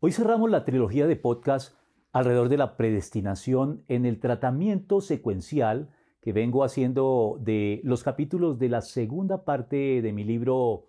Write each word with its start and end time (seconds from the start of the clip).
Hoy 0.00 0.12
cerramos 0.12 0.48
la 0.48 0.64
trilogía 0.64 1.08
de 1.08 1.16
podcast 1.16 1.74
alrededor 2.12 2.48
de 2.48 2.56
la 2.56 2.76
predestinación 2.76 3.82
en 3.88 4.06
el 4.06 4.20
tratamiento 4.20 5.00
secuencial 5.00 5.90
que 6.20 6.32
vengo 6.32 6.62
haciendo 6.62 7.36
de 7.40 7.80
los 7.82 8.04
capítulos 8.04 8.60
de 8.60 8.68
la 8.68 8.80
segunda 8.80 9.44
parte 9.44 10.00
de 10.00 10.12
mi 10.12 10.22
libro 10.22 10.86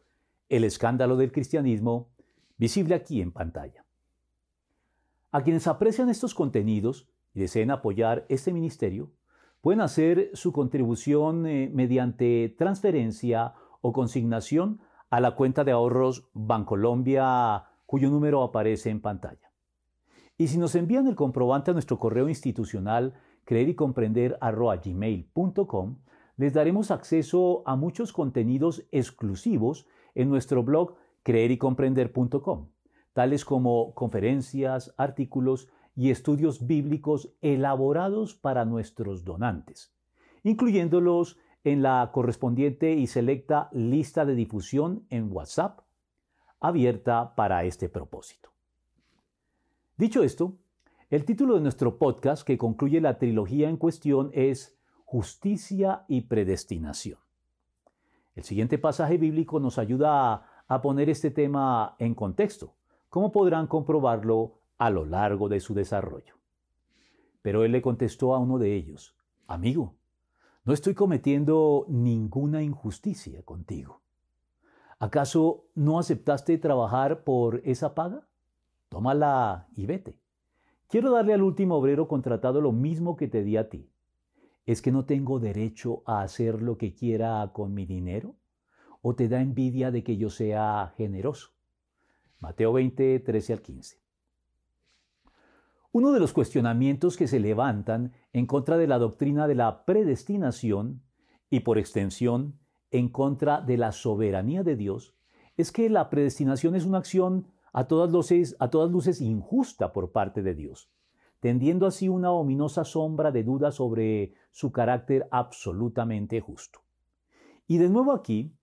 El 0.48 0.64
escándalo 0.64 1.18
del 1.18 1.32
cristianismo, 1.32 2.10
visible 2.58 2.94
aquí 2.94 3.20
en 3.20 3.32
pantalla. 3.32 3.84
A 5.32 5.42
quienes 5.42 5.66
aprecian 5.66 6.10
estos 6.10 6.36
contenidos 6.36 7.10
y 7.34 7.40
deseen 7.40 7.72
apoyar 7.72 8.28
este 8.30 8.54
ministerio, 8.54 9.12
pueden 9.62 9.82
hacer 9.82 10.30
su 10.36 10.54
contribución 10.54 11.48
eh, 11.48 11.72
mediante 11.74 12.54
transferencia 12.60 13.56
o 13.82 13.92
consignación 13.92 14.82
a 15.10 15.20
la 15.20 15.32
cuenta 15.32 15.64
de 15.64 15.72
ahorros 15.72 16.30
Bancolombia, 16.34 17.69
cuyo 17.90 18.12
número 18.12 18.44
aparece 18.44 18.92
en 18.92 19.02
pantalla. 19.02 19.52
Y 20.38 20.50
si 20.50 20.60
nos 20.60 20.76
envían 20.76 21.08
el 21.08 21.16
comprobante 21.16 21.72
a 21.72 21.74
nuestro 21.74 21.98
correo 21.98 22.30
institucional 22.30 23.16
creer 23.46 23.76
les 26.38 26.54
daremos 26.54 26.92
acceso 26.92 27.64
a 27.66 27.76
muchos 27.76 28.14
contenidos 28.14 28.86
exclusivos 28.92 29.88
en 30.14 30.30
nuestro 30.30 30.62
blog 30.62 30.98
creerycomprender.com 31.24 32.68
tales 33.14 33.44
como 33.44 33.96
conferencias, 33.96 34.94
artículos 34.96 35.68
y 35.96 36.12
estudios 36.12 36.68
bíblicos 36.68 37.34
elaborados 37.42 38.36
para 38.36 38.66
nuestros 38.66 39.26
donantes, 39.26 39.96
incluyéndolos 40.44 41.40
en 41.64 41.82
la 41.82 42.12
correspondiente 42.14 42.94
y 42.94 43.08
selecta 43.08 43.68
lista 43.74 44.26
de 44.26 44.36
difusión 44.36 45.08
en 45.10 45.32
WhatsApp 45.32 45.89
abierta 46.60 47.36
para 47.36 47.64
este 47.64 47.90
propósito. 47.90 48.50
Dicho 49.98 50.24
esto, 50.24 50.58
el 51.10 51.26
título 51.26 51.56
de 51.56 51.62
nuestro 51.62 51.98
podcast 51.98 52.46
que 52.46 52.58
concluye 52.58 53.02
la 53.02 53.18
trilogía 53.18 53.70
en 53.70 53.78
cuestión 53.78 54.30
es 54.34 54.78
Justicia 55.06 56.06
y 56.08 56.22
Predestinación. 56.22 57.20
El 58.36 58.44
siguiente 58.44 58.78
pasaje 58.78 59.18
bíblico 59.18 59.60
nos 59.60 59.78
ayuda 59.78 60.64
a, 60.68 60.82
poner 60.82 61.10
este 61.10 61.32
tema 61.32 61.96
en 61.98 62.14
contexto 62.14 62.76
como 63.10 63.32
podrán 63.32 63.66
comprobarlo 63.66 64.60
a 64.78 64.90
lo 64.92 65.04
largo 65.04 65.50
de 65.50 65.60
su 65.60 65.74
desarrollo. 65.74 66.36
Pero 67.42 67.66
él 67.66 67.72
le 67.72 67.82
contestó 67.82 68.36
a 68.36 68.38
uno 68.38 68.60
de 68.60 68.76
ellos, 68.76 69.16
Amigo, 69.48 69.96
no 70.64 70.74
estoy 70.74 70.94
cometiendo 70.94 71.86
ninguna 71.90 72.62
injusticia 72.62 73.42
contigo. 73.42 74.02
¿Acaso 75.00 75.70
no 75.76 75.98
aceptaste 75.98 76.58
trabajar 76.58 77.24
por 77.24 77.62
esa 77.64 77.96
paga? 77.96 78.28
Tómala 78.90 79.70
y 79.74 79.86
vete. 79.86 80.20
Quiero 80.90 81.12
darle 81.12 81.34
al 81.34 81.42
último 81.42 81.76
obrero 81.76 82.10
contratado 82.10 82.60
lo 82.60 82.74
mismo 82.74 83.16
que 83.16 83.30
te 83.30 83.44
di 83.44 83.56
a 83.56 83.70
ti. 83.70 83.90
¿Es 84.66 84.82
que 84.82 84.92
no 84.92 85.06
tengo 85.06 85.40
derecho 85.40 86.04
a 86.06 86.22
hacer 86.22 86.62
lo 86.62 86.78
que 86.78 86.94
quiera 86.94 87.50
con 87.54 87.74
mi 87.74 87.86
dinero? 87.86 88.36
¿O 89.02 89.16
te 89.16 89.30
da 89.30 89.42
envidia 89.42 89.90
de 89.90 90.04
que 90.04 90.18
yo 90.18 90.30
sea 90.30 90.94
generoso? 90.98 91.52
Mateo 92.40 92.74
20, 92.74 93.20
13 93.20 93.54
al 93.54 93.62
15. 93.62 94.02
Uno 95.92 96.12
de 96.12 96.20
los 96.20 96.34
cuestionamientos 96.34 97.16
que 97.16 97.28
se 97.28 97.40
levantan 97.40 98.14
en 98.34 98.46
contra 98.46 98.78
de 98.78 98.88
la 98.88 99.00
doctrina 99.00 99.48
de 99.48 99.56
la 99.56 99.86
predestinación 99.86 101.02
y 101.50 101.62
por 101.62 101.78
extensión 101.78 102.60
en 102.92 103.10
contra 103.10 103.62
de 103.62 103.78
la 103.78 103.92
soberanía 103.92 104.64
de 104.64 104.76
Dios 104.76 105.14
es 105.58 105.72
que 105.72 105.90
la 105.90 106.10
predestinación 106.10 106.76
es 106.76 106.86
una 106.86 107.00
acción 107.00 107.48
a 107.74 107.88
todas 107.88 108.12
luces, 108.12 109.22
injusta 109.22 109.94
por 109.94 110.12
parte 110.12 110.42
de 110.42 110.56
Dios, 110.56 110.90
tendiendo 111.40 111.86
así 111.86 112.10
una 112.10 112.32
ominosa 112.32 112.84
sombra 112.84 113.32
de 113.32 113.44
duda 113.44 113.72
sobre 113.72 114.34
su 114.52 114.72
carácter 114.72 115.28
absolutamente 115.32 116.40
justo. 116.42 116.80
Y 117.68 117.78
de 117.78 117.90
nuevo 117.90 118.14
aquí, 118.14 118.54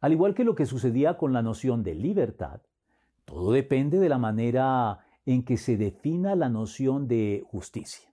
al 0.00 0.12
igual 0.12 0.34
que 0.34 0.44
lo 0.44 0.54
que 0.54 0.66
sucedía 0.66 1.16
con 1.16 1.32
la 1.32 1.42
noción 1.42 1.82
de 1.82 1.94
libertad, 1.94 2.60
todo 3.24 3.52
depende 3.52 3.98
de 3.98 4.08
la 4.08 4.18
manera 4.18 5.00
en 5.24 5.44
que 5.44 5.56
se 5.56 5.76
defina 5.76 6.36
la 6.36 6.48
noción 6.48 7.08
de 7.08 7.44
justicia. 7.48 8.08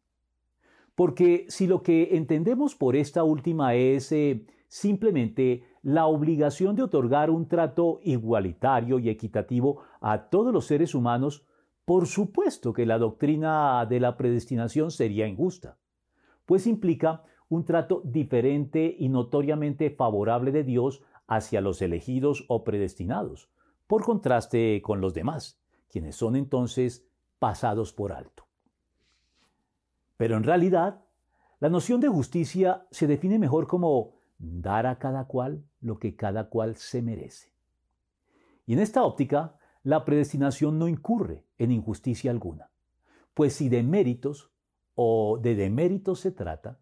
Porque 0.95 1.45
si 1.49 1.65
lo 1.65 1.81
que 1.81 2.15
entendemos 2.15 2.75
por 2.75 2.95
esta 2.95 3.23
última 3.23 3.73
es 3.75 4.11
eh, 4.11 4.45
simplemente 4.73 5.61
la 5.83 6.07
obligación 6.07 6.75
de 6.75 6.81
otorgar 6.81 7.29
un 7.29 7.47
trato 7.47 7.99
igualitario 8.01 8.97
y 8.97 9.07
equitativo 9.07 9.83
a 10.01 10.31
todos 10.31 10.51
los 10.51 10.65
seres 10.65 10.95
humanos, 10.95 11.45
por 11.85 12.07
supuesto 12.07 12.73
que 12.73 12.87
la 12.87 12.97
doctrina 12.97 13.85
de 13.85 13.99
la 13.99 14.17
predestinación 14.17 14.89
sería 14.89 15.27
injusta, 15.27 15.77
pues 16.47 16.65
implica 16.65 17.21
un 17.49 17.65
trato 17.65 18.01
diferente 18.03 18.95
y 18.97 19.09
notoriamente 19.09 19.91
favorable 19.91 20.51
de 20.51 20.63
Dios 20.63 21.03
hacia 21.27 21.61
los 21.61 21.79
elegidos 21.83 22.43
o 22.47 22.63
predestinados, 22.63 23.51
por 23.85 24.03
contraste 24.03 24.81
con 24.81 25.01
los 25.01 25.13
demás, 25.13 25.61
quienes 25.87 26.15
son 26.15 26.35
entonces 26.35 27.05
pasados 27.37 27.93
por 27.93 28.11
alto. 28.11 28.47
Pero 30.17 30.35
en 30.35 30.43
realidad, 30.43 31.05
la 31.59 31.69
noción 31.69 32.01
de 32.01 32.07
justicia 32.07 32.87
se 32.89 33.05
define 33.05 33.37
mejor 33.37 33.67
como 33.67 34.22
dar 34.43 34.85
a 34.85 34.99
cada 34.99 35.25
cual 35.25 35.63
lo 35.81 35.99
que 35.99 36.15
cada 36.15 36.49
cual 36.49 36.75
se 36.75 37.01
merece. 37.01 37.51
Y 38.65 38.73
en 38.73 38.79
esta 38.79 39.03
óptica, 39.03 39.57
la 39.83 40.05
predestinación 40.05 40.79
no 40.79 40.87
incurre 40.87 41.45
en 41.57 41.71
injusticia 41.71 42.31
alguna, 42.31 42.69
pues 43.33 43.53
si 43.53 43.69
de 43.69 43.83
méritos 43.83 44.51
o 44.95 45.39
de 45.41 45.55
deméritos 45.55 46.19
se 46.19 46.31
trata, 46.31 46.79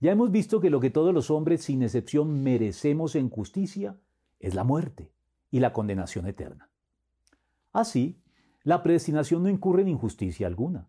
ya 0.00 0.12
hemos 0.12 0.30
visto 0.30 0.60
que 0.60 0.70
lo 0.70 0.80
que 0.80 0.90
todos 0.90 1.14
los 1.14 1.30
hombres 1.30 1.64
sin 1.64 1.82
excepción 1.82 2.42
merecemos 2.42 3.14
en 3.14 3.30
justicia 3.30 3.96
es 4.40 4.54
la 4.54 4.64
muerte, 4.64 5.14
y 5.54 5.60
la 5.60 5.72
condenación 5.72 6.26
eterna. 6.26 6.68
Así, 7.72 8.20
la 8.64 8.82
predestinación 8.82 9.44
no 9.44 9.48
incurre 9.48 9.82
en 9.82 9.88
injusticia 9.88 10.48
alguna, 10.48 10.88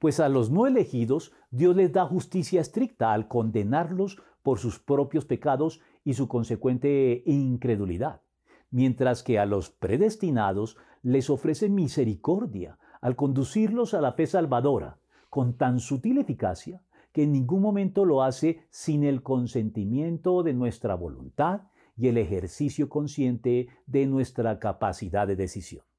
pues 0.00 0.18
a 0.18 0.28
los 0.28 0.50
no 0.50 0.66
elegidos 0.66 1.32
Dios 1.50 1.76
les 1.76 1.92
da 1.92 2.06
justicia 2.06 2.60
estricta 2.62 3.12
al 3.12 3.28
condenarlos 3.28 4.20
por 4.42 4.58
sus 4.58 4.80
propios 4.80 5.26
pecados 5.26 5.80
y 6.04 6.14
su 6.14 6.26
consecuente 6.26 7.22
incredulidad, 7.26 8.22
mientras 8.70 9.22
que 9.22 9.38
a 9.38 9.44
los 9.44 9.70
predestinados 9.70 10.78
les 11.02 11.28
ofrece 11.28 11.68
misericordia 11.68 12.78
al 13.02 13.14
conducirlos 13.14 13.92
a 13.92 14.00
la 14.00 14.12
fe 14.12 14.26
salvadora, 14.26 14.98
con 15.28 15.56
tan 15.56 15.78
sutil 15.80 16.18
eficacia 16.18 16.82
que 17.12 17.24
en 17.24 17.32
ningún 17.32 17.60
momento 17.60 18.06
lo 18.06 18.22
hace 18.22 18.64
sin 18.70 19.04
el 19.04 19.22
consentimiento 19.22 20.42
de 20.42 20.54
nuestra 20.54 20.94
voluntad 20.94 21.62
y 21.96 22.08
el 22.08 22.16
ejercicio 22.16 22.88
consciente 22.88 23.68
de 23.86 24.06
nuestra 24.06 24.58
capacidad 24.58 25.26
de 25.26 25.36
decisión. 25.36 25.89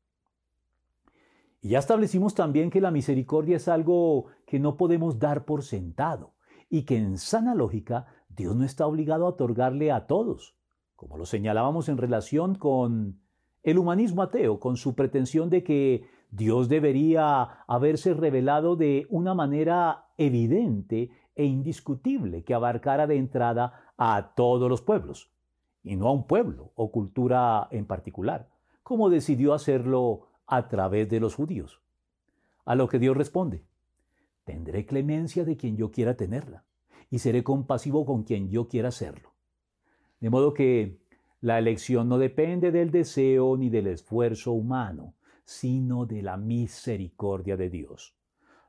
Y 1.61 1.69
ya 1.69 1.79
establecimos 1.79 2.33
también 2.33 2.71
que 2.71 2.81
la 2.81 2.89
misericordia 2.89 3.57
es 3.57 3.67
algo 3.67 4.25
que 4.47 4.59
no 4.59 4.77
podemos 4.77 5.19
dar 5.19 5.45
por 5.45 5.63
sentado 5.63 6.33
y 6.69 6.83
que 6.83 6.97
en 6.97 7.19
sana 7.19 7.53
lógica 7.53 8.07
Dios 8.29 8.55
no 8.55 8.63
está 8.63 8.87
obligado 8.87 9.25
a 9.25 9.29
otorgarle 9.29 9.91
a 9.91 10.07
todos, 10.07 10.55
como 10.95 11.17
lo 11.17 11.25
señalábamos 11.25 11.87
en 11.87 11.97
relación 11.97 12.55
con 12.55 13.19
el 13.61 13.77
humanismo 13.77 14.23
ateo, 14.23 14.59
con 14.59 14.75
su 14.75 14.95
pretensión 14.95 15.51
de 15.51 15.63
que 15.63 16.07
Dios 16.31 16.67
debería 16.67 17.43
haberse 17.67 18.13
revelado 18.13 18.75
de 18.75 19.05
una 19.09 19.35
manera 19.35 20.05
evidente 20.17 21.11
e 21.35 21.45
indiscutible 21.45 22.43
que 22.43 22.55
abarcara 22.55 23.05
de 23.05 23.17
entrada 23.17 23.93
a 23.97 24.33
todos 24.35 24.67
los 24.67 24.81
pueblos, 24.81 25.31
y 25.83 25.95
no 25.95 26.07
a 26.07 26.11
un 26.11 26.25
pueblo 26.25 26.71
o 26.75 26.91
cultura 26.91 27.67
en 27.69 27.85
particular, 27.85 28.49
como 28.81 29.09
decidió 29.09 29.53
hacerlo 29.53 30.30
a 30.47 30.67
través 30.67 31.09
de 31.09 31.19
los 31.19 31.35
judíos. 31.35 31.81
A 32.65 32.75
lo 32.75 32.87
que 32.87 32.99
Dios 32.99 33.17
responde, 33.17 33.65
tendré 34.43 34.85
clemencia 34.85 35.45
de 35.45 35.57
quien 35.57 35.77
yo 35.77 35.91
quiera 35.91 36.15
tenerla, 36.15 36.65
y 37.09 37.19
seré 37.19 37.43
compasivo 37.43 38.05
con 38.05 38.23
quien 38.23 38.49
yo 38.49 38.67
quiera 38.67 38.91
serlo. 38.91 39.33
De 40.19 40.29
modo 40.29 40.53
que 40.53 41.01
la 41.41 41.57
elección 41.57 42.07
no 42.07 42.17
depende 42.17 42.71
del 42.71 42.91
deseo 42.91 43.57
ni 43.57 43.69
del 43.69 43.87
esfuerzo 43.87 44.51
humano, 44.51 45.15
sino 45.43 46.05
de 46.05 46.21
la 46.21 46.37
misericordia 46.37 47.57
de 47.57 47.69
Dios. 47.69 48.15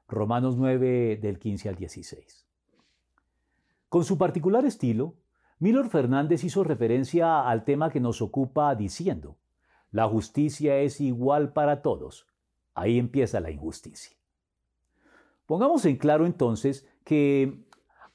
Romanos 0.08 0.56
9 0.56 1.18
del 1.20 1.38
15 1.38 1.68
al 1.68 1.76
16. 1.76 2.46
Con 3.88 4.04
su 4.04 4.16
particular 4.16 4.64
estilo, 4.64 5.14
Milor 5.58 5.88
Fernández 5.90 6.42
hizo 6.44 6.64
referencia 6.64 7.48
al 7.48 7.64
tema 7.64 7.90
que 7.90 8.00
nos 8.00 8.20
ocupa 8.20 8.74
diciendo, 8.74 9.36
la 9.92 10.08
justicia 10.08 10.78
es 10.78 11.00
igual 11.00 11.52
para 11.52 11.82
todos. 11.82 12.26
Ahí 12.74 12.98
empieza 12.98 13.40
la 13.40 13.50
injusticia. 13.50 14.16
Pongamos 15.46 15.84
en 15.84 15.96
claro 15.96 16.24
entonces 16.24 16.88
que 17.04 17.62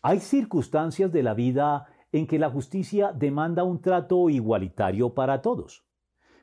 hay 0.01 0.19
circunstancias 0.19 1.11
de 1.11 1.23
la 1.23 1.35
vida 1.35 1.87
en 2.11 2.25
que 2.25 2.39
la 2.39 2.49
justicia 2.49 3.11
demanda 3.13 3.63
un 3.63 3.79
trato 3.81 4.29
igualitario 4.29 5.13
para 5.13 5.41
todos. 5.41 5.85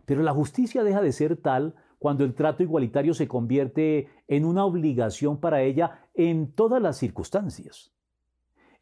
Pero 0.06 0.22
la 0.22 0.32
justicia 0.32 0.84
deja 0.84 1.02
de 1.02 1.12
ser 1.12 1.36
tal 1.36 1.74
cuando 1.98 2.24
el 2.24 2.34
trato 2.34 2.62
igualitario 2.62 3.14
se 3.14 3.26
convierte 3.26 4.08
en 4.28 4.44
una 4.44 4.64
obligación 4.64 5.40
para 5.40 5.62
ella 5.62 6.06
en 6.14 6.52
todas 6.52 6.80
las 6.80 6.96
circunstancias. 6.98 7.92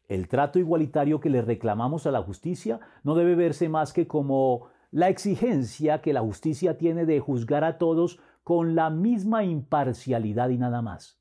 El 0.07 0.27
trato 0.27 0.59
igualitario 0.59 1.19
que 1.19 1.29
le 1.29 1.41
reclamamos 1.41 2.05
a 2.05 2.11
la 2.11 2.21
justicia 2.21 2.79
no 3.03 3.15
debe 3.15 3.35
verse 3.35 3.69
más 3.69 3.93
que 3.93 4.05
como 4.05 4.67
la 4.93 5.09
exigencia 5.09 6.03
que 6.03 6.13
la 6.13 6.21
justicia 6.21 6.77
tiene 6.77 7.07
de 7.07 7.19
juzgar 7.19 7.63
a 7.63 7.79
todos 7.79 8.19
con 8.43 8.75
la 8.75 8.91
misma 8.91 9.43
imparcialidad 9.43 10.49
y 10.49 10.59
nada 10.59 10.83
más, 10.83 11.19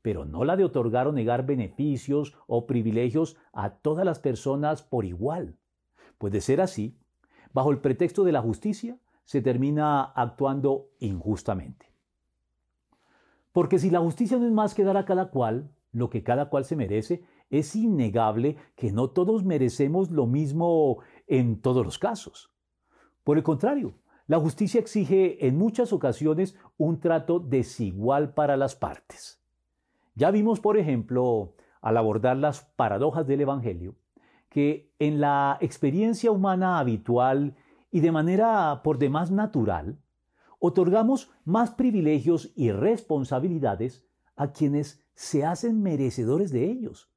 pero 0.00 0.24
no 0.24 0.42
la 0.42 0.56
de 0.56 0.64
otorgar 0.64 1.06
o 1.06 1.12
negar 1.12 1.44
beneficios 1.44 2.34
o 2.46 2.66
privilegios 2.66 3.36
a 3.52 3.74
todas 3.74 4.06
las 4.06 4.20
personas 4.20 4.80
por 4.80 5.04
igual. 5.04 5.58
Pues 6.16 6.32
de 6.32 6.40
ser 6.40 6.62
así, 6.62 6.96
bajo 7.52 7.70
el 7.70 7.80
pretexto 7.80 8.24
de 8.24 8.32
la 8.32 8.40
justicia, 8.40 8.96
se 9.24 9.42
termina 9.42 10.00
actuando 10.02 10.88
injustamente. 10.98 11.92
Porque 13.52 13.78
si 13.78 13.90
la 13.90 14.00
justicia 14.00 14.38
no 14.38 14.46
es 14.46 14.52
más 14.52 14.72
que 14.72 14.84
dar 14.84 14.96
a 14.96 15.04
cada 15.04 15.28
cual 15.28 15.70
lo 15.92 16.08
que 16.08 16.22
cada 16.22 16.48
cual 16.48 16.64
se 16.64 16.74
merece, 16.74 17.22
es 17.50 17.76
innegable 17.76 18.56
que 18.76 18.92
no 18.92 19.10
todos 19.10 19.44
merecemos 19.44 20.10
lo 20.10 20.26
mismo 20.26 21.00
en 21.26 21.60
todos 21.60 21.84
los 21.84 21.98
casos. 21.98 22.50
Por 23.24 23.36
el 23.36 23.42
contrario, 23.42 23.94
la 24.26 24.38
justicia 24.38 24.80
exige 24.80 25.46
en 25.46 25.58
muchas 25.58 25.92
ocasiones 25.92 26.56
un 26.78 27.00
trato 27.00 27.40
desigual 27.40 28.32
para 28.32 28.56
las 28.56 28.76
partes. 28.76 29.42
Ya 30.14 30.30
vimos, 30.30 30.60
por 30.60 30.76
ejemplo, 30.76 31.54
al 31.80 31.96
abordar 31.96 32.36
las 32.36 32.62
paradojas 32.76 33.26
del 33.26 33.40
Evangelio, 33.40 33.96
que 34.48 34.92
en 34.98 35.20
la 35.20 35.58
experiencia 35.60 36.30
humana 36.30 36.78
habitual 36.78 37.56
y 37.90 38.00
de 38.00 38.12
manera 38.12 38.82
por 38.84 38.98
demás 38.98 39.30
natural, 39.30 39.98
otorgamos 40.58 41.30
más 41.44 41.70
privilegios 41.70 42.52
y 42.54 42.70
responsabilidades 42.70 44.06
a 44.36 44.52
quienes 44.52 45.04
se 45.14 45.44
hacen 45.44 45.82
merecedores 45.82 46.52
de 46.52 46.70
ellos, 46.70 47.10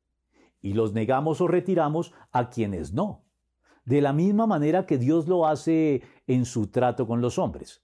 y 0.61 0.73
los 0.73 0.93
negamos 0.93 1.41
o 1.41 1.47
retiramos 1.47 2.13
a 2.31 2.49
quienes 2.49 2.93
no, 2.93 3.23
de 3.85 4.01
la 4.01 4.13
misma 4.13 4.47
manera 4.47 4.85
que 4.85 4.97
Dios 4.97 5.27
lo 5.27 5.45
hace 5.45 6.03
en 6.27 6.45
su 6.45 6.67
trato 6.67 7.07
con 7.07 7.21
los 7.21 7.37
hombres, 7.37 7.83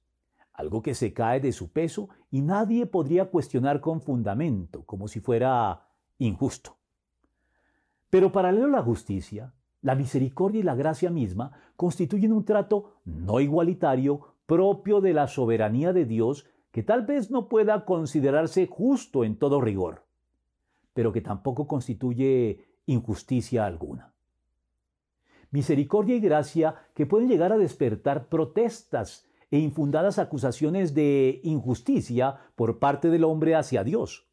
algo 0.53 0.81
que 0.81 0.95
se 0.95 1.13
cae 1.13 1.39
de 1.39 1.51
su 1.51 1.71
peso 1.71 2.09
y 2.31 2.41
nadie 2.41 2.85
podría 2.85 3.29
cuestionar 3.29 3.81
con 3.81 4.01
fundamento, 4.01 4.83
como 4.85 5.07
si 5.07 5.19
fuera 5.19 5.87
injusto. 6.17 6.77
Pero 8.09 8.31
paralelo 8.31 8.65
a 8.65 8.69
la 8.69 8.81
justicia, 8.81 9.53
la 9.81 9.95
misericordia 9.95 10.59
y 10.59 10.63
la 10.63 10.75
gracia 10.75 11.09
misma 11.09 11.51
constituyen 11.75 12.33
un 12.33 12.43
trato 12.43 12.95
no 13.05 13.39
igualitario 13.39 14.35
propio 14.45 14.99
de 14.99 15.13
la 15.13 15.27
soberanía 15.27 15.93
de 15.93 16.05
Dios 16.05 16.45
que 16.71 16.83
tal 16.83 17.05
vez 17.05 17.31
no 17.31 17.47
pueda 17.47 17.85
considerarse 17.85 18.67
justo 18.67 19.23
en 19.23 19.37
todo 19.37 19.61
rigor, 19.61 20.05
pero 20.93 21.11
que 21.13 21.21
tampoco 21.21 21.67
constituye 21.67 22.65
injusticia 22.85 23.65
alguna. 23.65 24.13
Misericordia 25.51 26.15
y 26.15 26.19
gracia 26.19 26.75
que 26.93 27.05
pueden 27.05 27.27
llegar 27.27 27.51
a 27.51 27.57
despertar 27.57 28.27
protestas 28.27 29.27
e 29.51 29.59
infundadas 29.59 30.19
acusaciones 30.19 30.93
de 30.93 31.41
injusticia 31.43 32.37
por 32.55 32.79
parte 32.79 33.09
del 33.09 33.23
hombre 33.23 33.55
hacia 33.55 33.83
Dios, 33.83 34.27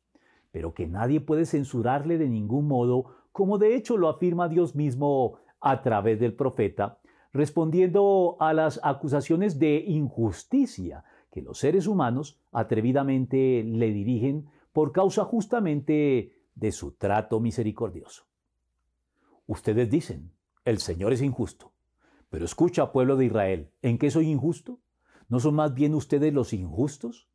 pero 0.53 0.75
que 0.75 0.87
nadie 0.87 1.21
puede 1.21 1.47
censurarle 1.47 2.19
de 2.19 2.29
ningún 2.29 2.69
modo 2.69 3.17
como 3.33 3.59
de 3.59 3.75
hecho 3.75 3.97
lo 3.97 4.09
afirma 4.09 4.49
Dios 4.49 4.75
mismo 4.75 5.39
a 5.61 5.83
través 5.83 6.21
del 6.21 6.35
profeta, 6.35 6.99
respondiendo 7.33 8.37
a 8.41 8.53
las 8.55 8.81
acusaciones 8.83 9.59
de 9.59 9.85
injusticia 9.87 11.05
que 11.31 11.43
los 11.43 11.59
seres 11.59 11.87
humanos 11.87 12.41
atrevidamente 12.53 13.63
le 13.63 13.91
dirigen 13.93 14.49
por 14.73 14.93
causa 14.93 15.25
justamente 15.25 16.33
de 16.55 16.73
su 16.73 16.93
trato 16.93 17.41
misericordioso. 17.41 18.25
Ustedes 19.47 19.91
dicen, 19.91 20.33
el 20.67 20.79
Señor 20.79 21.15
es 21.15 21.23
injusto. 21.23 21.73
Pero 22.29 22.45
escucha, 22.45 22.93
pueblo 22.93 23.17
de 23.17 23.27
Israel, 23.27 23.71
¿en 23.83 23.99
qué 23.99 24.11
soy 24.11 24.29
injusto? 24.29 24.81
¿No 25.29 25.41
son 25.41 25.55
más 25.55 25.73
bien 25.75 25.95
ustedes 25.95 26.35
los 26.35 26.53
injustos? 26.53 27.29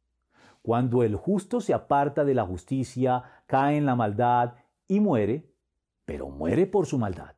Cuando 0.62 1.01
el 1.01 1.16
justo 1.16 1.62
se 1.62 1.74
aparta 1.74 2.24
de 2.25 2.36
la 2.36 2.45
justicia, 2.45 3.24
cae 3.48 3.78
en 3.78 3.86
la 3.86 3.95
maldad 3.95 4.56
y 4.88 5.00
muere, 5.00 5.50
pero 6.06 6.30
muere 6.30 6.68
por 6.68 6.86
su 6.86 6.98
maldad. 6.98 7.36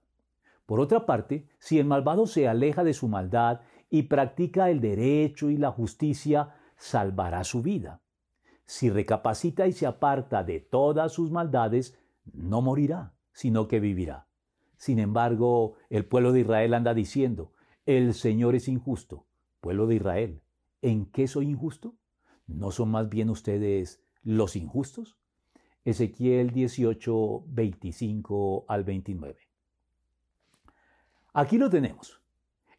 Por 0.66 0.80
otra 0.80 1.06
parte, 1.06 1.48
si 1.60 1.78
el 1.78 1.86
malvado 1.86 2.25
se 2.25 2.48
aleja 2.48 2.84
de 2.84 2.94
su 2.94 3.07
maldad 3.07 3.62
y 3.89 4.04
practica 4.04 4.72
el 4.72 4.81
derecho 4.81 5.51
y 5.51 5.57
la 5.57 5.72
justicia, 5.72 6.56
salvará 6.75 7.44
su 7.44 7.62
vida. 7.62 8.01
Si 8.66 8.89
recapacita 8.89 9.68
y 9.68 9.74
se 9.74 9.86
aparta 9.86 10.44
de 10.44 10.60
todas 10.60 11.12
sus 11.12 11.30
maldades, 11.30 12.00
no 12.25 12.62
morirá, 12.62 13.13
sino 13.31 13.68
que 13.68 13.80
vivirá. 13.80 14.28
Sin 14.84 15.00
embargo, 15.00 15.76
el 15.90 16.04
pueblo 16.04 16.34
de 16.34 16.42
Israel 16.42 16.74
anda 16.74 16.94
diciendo, 16.94 17.54
el 17.86 18.14
Señor 18.14 18.54
es 18.54 18.68
injusto. 18.68 19.26
Pueblo 19.62 19.88
de 19.88 19.96
Israel, 19.96 20.42
¿en 20.82 21.06
qué 21.06 21.30
soy 21.30 21.48
injusto? 21.48 21.96
¿No 22.48 22.70
son 22.70 22.92
más 22.92 23.08
bien 23.08 23.30
ustedes 23.30 24.04
los 24.24 24.58
injustos? 24.58 25.18
Ezequiel 25.86 26.50
18, 26.50 27.46
25 27.48 28.66
al 28.68 28.84
29. 28.84 29.38
Aquí 31.32 31.58
lo 31.58 31.70
tenemos. 31.70 32.22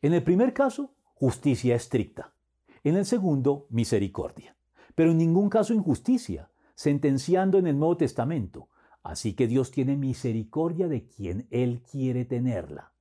En 0.02 0.12
el 0.12 0.22
primer 0.22 0.52
caso, 0.52 0.94
justicia 1.14 1.74
estricta. 1.74 2.34
En 2.82 2.96
el 2.96 3.06
segundo, 3.06 3.66
misericordia. 3.70 4.58
Pero 4.94 5.12
en 5.12 5.16
ningún 5.16 5.48
caso 5.48 5.72
injusticia, 5.72 6.50
sentenciando 6.74 7.56
en 7.56 7.66
el 7.66 7.78
Nuevo 7.78 7.96
Testamento. 7.96 8.68
Así 9.04 9.34
que 9.34 9.46
Dios 9.46 9.70
tiene 9.70 9.96
misericordia 9.96 10.88
de 10.88 11.06
quien 11.06 11.46
Él 11.50 11.82
quiere 11.82 12.24
tenerla. 12.24 12.92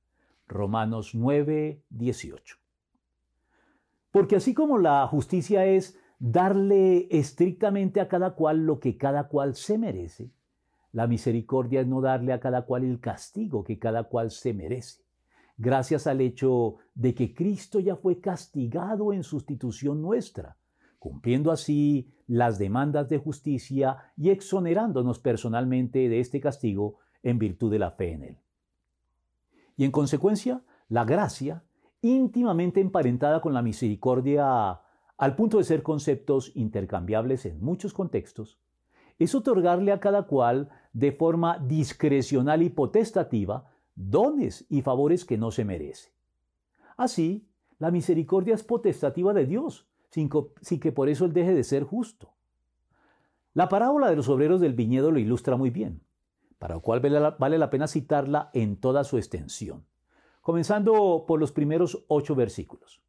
Romanos 0.46 1.14
9, 1.14 1.82
18. 1.88 2.56
Porque 4.12 4.36
así 4.36 4.52
como 4.52 4.78
la 4.78 5.06
justicia 5.08 5.64
es 5.64 5.98
darle 6.18 7.08
estrictamente 7.10 8.00
a 8.00 8.08
cada 8.08 8.34
cual 8.34 8.66
lo 8.66 8.80
que 8.80 8.98
cada 8.98 9.28
cual 9.28 9.56
se 9.56 9.78
merece. 9.78 10.30
La 10.92 11.06
misericordia 11.06 11.80
es 11.80 11.86
no 11.86 12.02
darle 12.02 12.34
a 12.34 12.38
cada 12.38 12.66
cual 12.66 12.84
el 12.84 13.00
castigo 13.00 13.64
que 13.64 13.78
cada 13.78 14.04
cual 14.04 14.30
se 14.30 14.52
merece, 14.52 15.02
gracias 15.56 16.06
al 16.06 16.20
hecho 16.20 16.76
de 16.94 17.14
que 17.14 17.34
Cristo 17.34 17.80
ya 17.80 17.96
fue 17.96 18.20
castigado 18.20 19.12
en 19.12 19.24
sustitución 19.24 20.02
nuestra, 20.02 20.58
cumpliendo 20.98 21.50
así 21.50 22.13
las 22.26 22.58
demandas 22.58 23.08
de 23.08 23.18
justicia 23.18 24.12
y 24.16 24.30
exonerándonos 24.30 25.18
personalmente 25.18 26.08
de 26.08 26.20
este 26.20 26.40
castigo 26.40 26.98
en 27.22 27.38
virtud 27.38 27.70
de 27.70 27.78
la 27.78 27.90
fe 27.90 28.12
en 28.12 28.22
Él. 28.22 28.38
Y 29.76 29.84
en 29.84 29.90
consecuencia, 29.90 30.62
la 30.88 31.04
gracia, 31.04 31.64
íntimamente 32.00 32.80
emparentada 32.80 33.40
con 33.40 33.54
la 33.54 33.62
misericordia, 33.62 34.80
al 35.16 35.36
punto 35.36 35.58
de 35.58 35.64
ser 35.64 35.82
conceptos 35.82 36.52
intercambiables 36.54 37.46
en 37.46 37.60
muchos 37.60 37.92
contextos, 37.92 38.58
es 39.18 39.34
otorgarle 39.34 39.92
a 39.92 40.00
cada 40.00 40.24
cual 40.24 40.70
de 40.92 41.12
forma 41.12 41.58
discrecional 41.58 42.62
y 42.62 42.70
potestativa 42.70 43.70
dones 43.94 44.66
y 44.68 44.82
favores 44.82 45.24
que 45.24 45.38
no 45.38 45.50
se 45.50 45.64
merece. 45.64 46.12
Así, 46.96 47.48
la 47.78 47.90
misericordia 47.90 48.54
es 48.54 48.64
potestativa 48.64 49.32
de 49.32 49.46
Dios, 49.46 49.88
sin, 50.14 50.80
que 50.80 50.92
por 50.92 51.08
eso 51.08 51.24
Él 51.24 51.32
deje 51.32 51.54
de 51.54 51.64
ser 51.64 51.82
justo. 51.82 52.34
La 53.52 53.68
parábola 53.68 54.08
de 54.08 54.16
los 54.16 54.28
obreros 54.28 54.60
del 54.60 54.74
viñedo 54.74 55.10
lo 55.10 55.18
ilustra 55.18 55.56
muy 55.56 55.70
bien, 55.70 56.02
para 56.58 56.74
lo 56.74 56.82
cual 56.82 57.00
vale 57.00 57.58
la 57.58 57.70
pena 57.70 57.88
citarla 57.88 58.50
en 58.52 58.76
toda 58.76 59.02
su 59.02 59.16
extensión, 59.16 59.84
comenzando 60.40 61.24
por 61.26 61.40
los 61.40 61.50
primeros 61.50 62.04
ocho 62.06 62.36
versículos. 62.36 63.02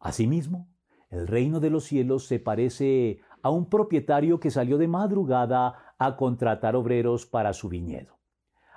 Asimismo, 0.00 0.68
el 1.08 1.28
reino 1.28 1.60
de 1.60 1.70
los 1.70 1.84
cielos 1.84 2.26
se 2.26 2.40
parece 2.40 3.20
a 3.42 3.50
un 3.50 3.68
propietario 3.68 4.40
que 4.40 4.50
salió 4.50 4.76
de 4.76 4.88
madrugada 4.88 5.94
a 5.98 6.16
contratar 6.16 6.74
obreros 6.74 7.26
para 7.26 7.52
su 7.52 7.68
viñedo. 7.68 8.18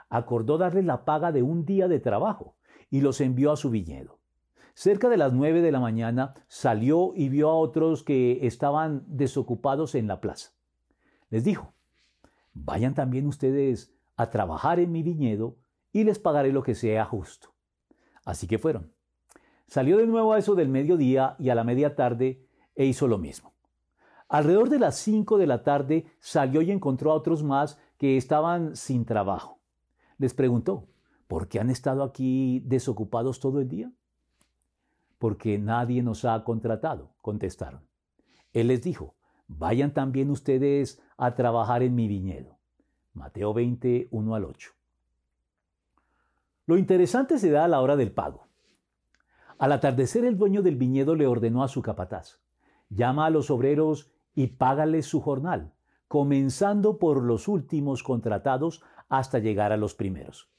Acordó 0.09 0.59
darle 0.59 0.83
la 0.83 1.05
paga 1.05 1.31
de 1.31 1.41
un 1.41 1.65
día 1.65 1.87
de 1.87 1.99
trabajo 1.99 2.55
y 2.91 3.01
los 3.01 3.19
envió 3.19 3.51
a 3.51 3.57
su 3.57 3.71
viñedo. 3.71 4.20
Cerca 4.73 5.09
de 5.09 5.17
las 5.17 5.33
nueve 5.33 5.61
de 5.61 5.71
la 5.71 5.79
mañana 5.79 6.33
salió 6.47 7.13
y 7.15 7.29
vio 7.29 7.49
a 7.49 7.55
otros 7.55 8.03
que 8.03 8.45
estaban 8.45 9.03
desocupados 9.07 9.95
en 9.95 10.07
la 10.07 10.21
plaza. 10.21 10.51
Les 11.29 11.43
dijo, 11.43 11.73
vayan 12.53 12.93
también 12.93 13.27
ustedes 13.27 13.93
a 14.15 14.29
trabajar 14.29 14.79
en 14.79 14.91
mi 14.91 15.03
viñedo 15.03 15.57
y 15.91 16.03
les 16.03 16.19
pagaré 16.19 16.51
lo 16.51 16.63
que 16.63 16.75
sea 16.75 17.05
justo. 17.05 17.53
Así 18.23 18.47
que 18.47 18.59
fueron. 18.59 18.91
Salió 19.67 19.97
de 19.97 20.07
nuevo 20.07 20.33
a 20.33 20.39
eso 20.39 20.55
del 20.55 20.69
mediodía 20.69 21.35
y 21.39 21.49
a 21.49 21.55
la 21.55 21.63
media 21.63 21.95
tarde 21.95 22.45
e 22.75 22.85
hizo 22.85 23.07
lo 23.07 23.17
mismo. 23.17 23.53
Alrededor 24.27 24.69
de 24.69 24.79
las 24.79 24.95
cinco 24.95 25.37
de 25.37 25.47
la 25.47 25.63
tarde 25.63 26.05
salió 26.19 26.61
y 26.61 26.71
encontró 26.71 27.11
a 27.11 27.15
otros 27.15 27.43
más 27.43 27.77
que 27.97 28.17
estaban 28.17 28.75
sin 28.75 29.05
trabajo. 29.05 29.59
Les 30.17 30.33
preguntó, 30.33 30.87
¿por 31.27 31.47
qué 31.47 31.59
han 31.59 31.69
estado 31.69 32.03
aquí 32.03 32.61
desocupados 32.65 33.39
todo 33.39 33.59
el 33.59 33.67
día? 33.67 33.91
Porque 35.21 35.59
nadie 35.59 36.01
nos 36.01 36.25
ha 36.25 36.43
contratado, 36.43 37.13
contestaron. 37.21 37.81
Él 38.53 38.69
les 38.69 38.81
dijo, 38.81 39.13
vayan 39.47 39.93
también 39.93 40.31
ustedes 40.31 40.99
a 41.15 41.35
trabajar 41.35 41.83
en 41.83 41.93
mi 41.93 42.07
viñedo. 42.07 42.57
Mateo 43.13 43.53
20, 43.53 44.07
1 44.09 44.35
al 44.35 44.45
8. 44.45 44.71
Lo 46.65 46.75
interesante 46.75 47.37
se 47.37 47.51
da 47.51 47.65
a 47.65 47.67
la 47.67 47.81
hora 47.81 47.97
del 47.97 48.11
pago. 48.11 48.47
Al 49.59 49.73
atardecer 49.73 50.25
el 50.25 50.39
dueño 50.39 50.63
del 50.63 50.75
viñedo 50.75 51.13
le 51.13 51.27
ordenó 51.27 51.61
a 51.61 51.67
su 51.67 51.83
capataz, 51.83 52.39
llama 52.89 53.27
a 53.27 53.29
los 53.29 53.51
obreros 53.51 54.11
y 54.33 54.47
págales 54.47 55.05
su 55.05 55.21
jornal, 55.21 55.71
comenzando 56.07 56.97
por 56.97 57.21
los 57.21 57.47
últimos 57.47 58.01
contratados 58.01 58.81
hasta 59.07 59.37
llegar 59.37 59.71
a 59.71 59.77
los 59.77 59.93
primeros. 59.93 60.49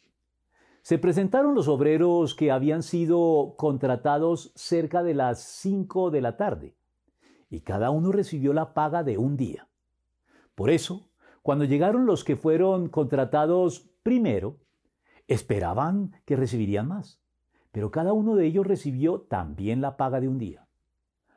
Se 0.82 0.98
presentaron 0.98 1.54
los 1.54 1.68
obreros 1.68 2.34
que 2.34 2.50
habían 2.50 2.82
sido 2.82 3.54
contratados 3.56 4.52
cerca 4.56 5.04
de 5.04 5.14
las 5.14 5.40
cinco 5.40 6.10
de 6.10 6.20
la 6.20 6.36
tarde, 6.36 6.74
y 7.48 7.60
cada 7.60 7.90
uno 7.90 8.10
recibió 8.10 8.52
la 8.52 8.74
paga 8.74 9.04
de 9.04 9.16
un 9.16 9.36
día. 9.36 9.68
Por 10.56 10.70
eso, 10.70 11.08
cuando 11.42 11.64
llegaron 11.64 12.04
los 12.04 12.24
que 12.24 12.34
fueron 12.34 12.88
contratados 12.88 13.88
primero, 14.02 14.58
esperaban 15.28 16.16
que 16.24 16.34
recibirían 16.34 16.88
más, 16.88 17.20
pero 17.70 17.92
cada 17.92 18.12
uno 18.12 18.34
de 18.34 18.46
ellos 18.46 18.66
recibió 18.66 19.20
también 19.20 19.80
la 19.80 19.96
paga 19.96 20.20
de 20.20 20.26
un 20.26 20.38
día. 20.38 20.66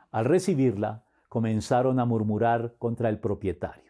Al 0.10 0.26
recibirla, 0.26 1.06
comenzaron 1.30 2.00
a 2.00 2.06
murmurar 2.06 2.76
contra 2.80 3.10
el 3.10 3.20
propietario. 3.20 3.85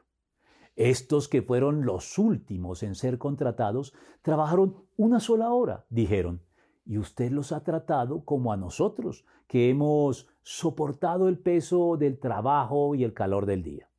Estos 0.75 1.27
que 1.29 1.41
fueron 1.41 1.85
los 1.85 2.17
últimos 2.17 2.83
en 2.83 2.95
ser 2.95 3.17
contratados 3.17 3.93
trabajaron 4.21 4.75
una 4.97 5.19
sola 5.19 5.51
hora, 5.51 5.85
dijeron, 5.89 6.41
y 6.85 6.97
usted 6.97 7.31
los 7.31 7.51
ha 7.51 7.63
tratado 7.63 8.25
como 8.25 8.51
a 8.51 8.57
nosotros, 8.57 9.25
que 9.47 9.69
hemos 9.69 10.27
soportado 10.43 11.27
el 11.27 11.39
peso 11.39 11.97
del 11.97 12.19
trabajo 12.19 12.93
y 12.93 13.03
el 13.03 13.13
calor 13.13 13.45
del 13.45 13.63
día. 13.63 13.89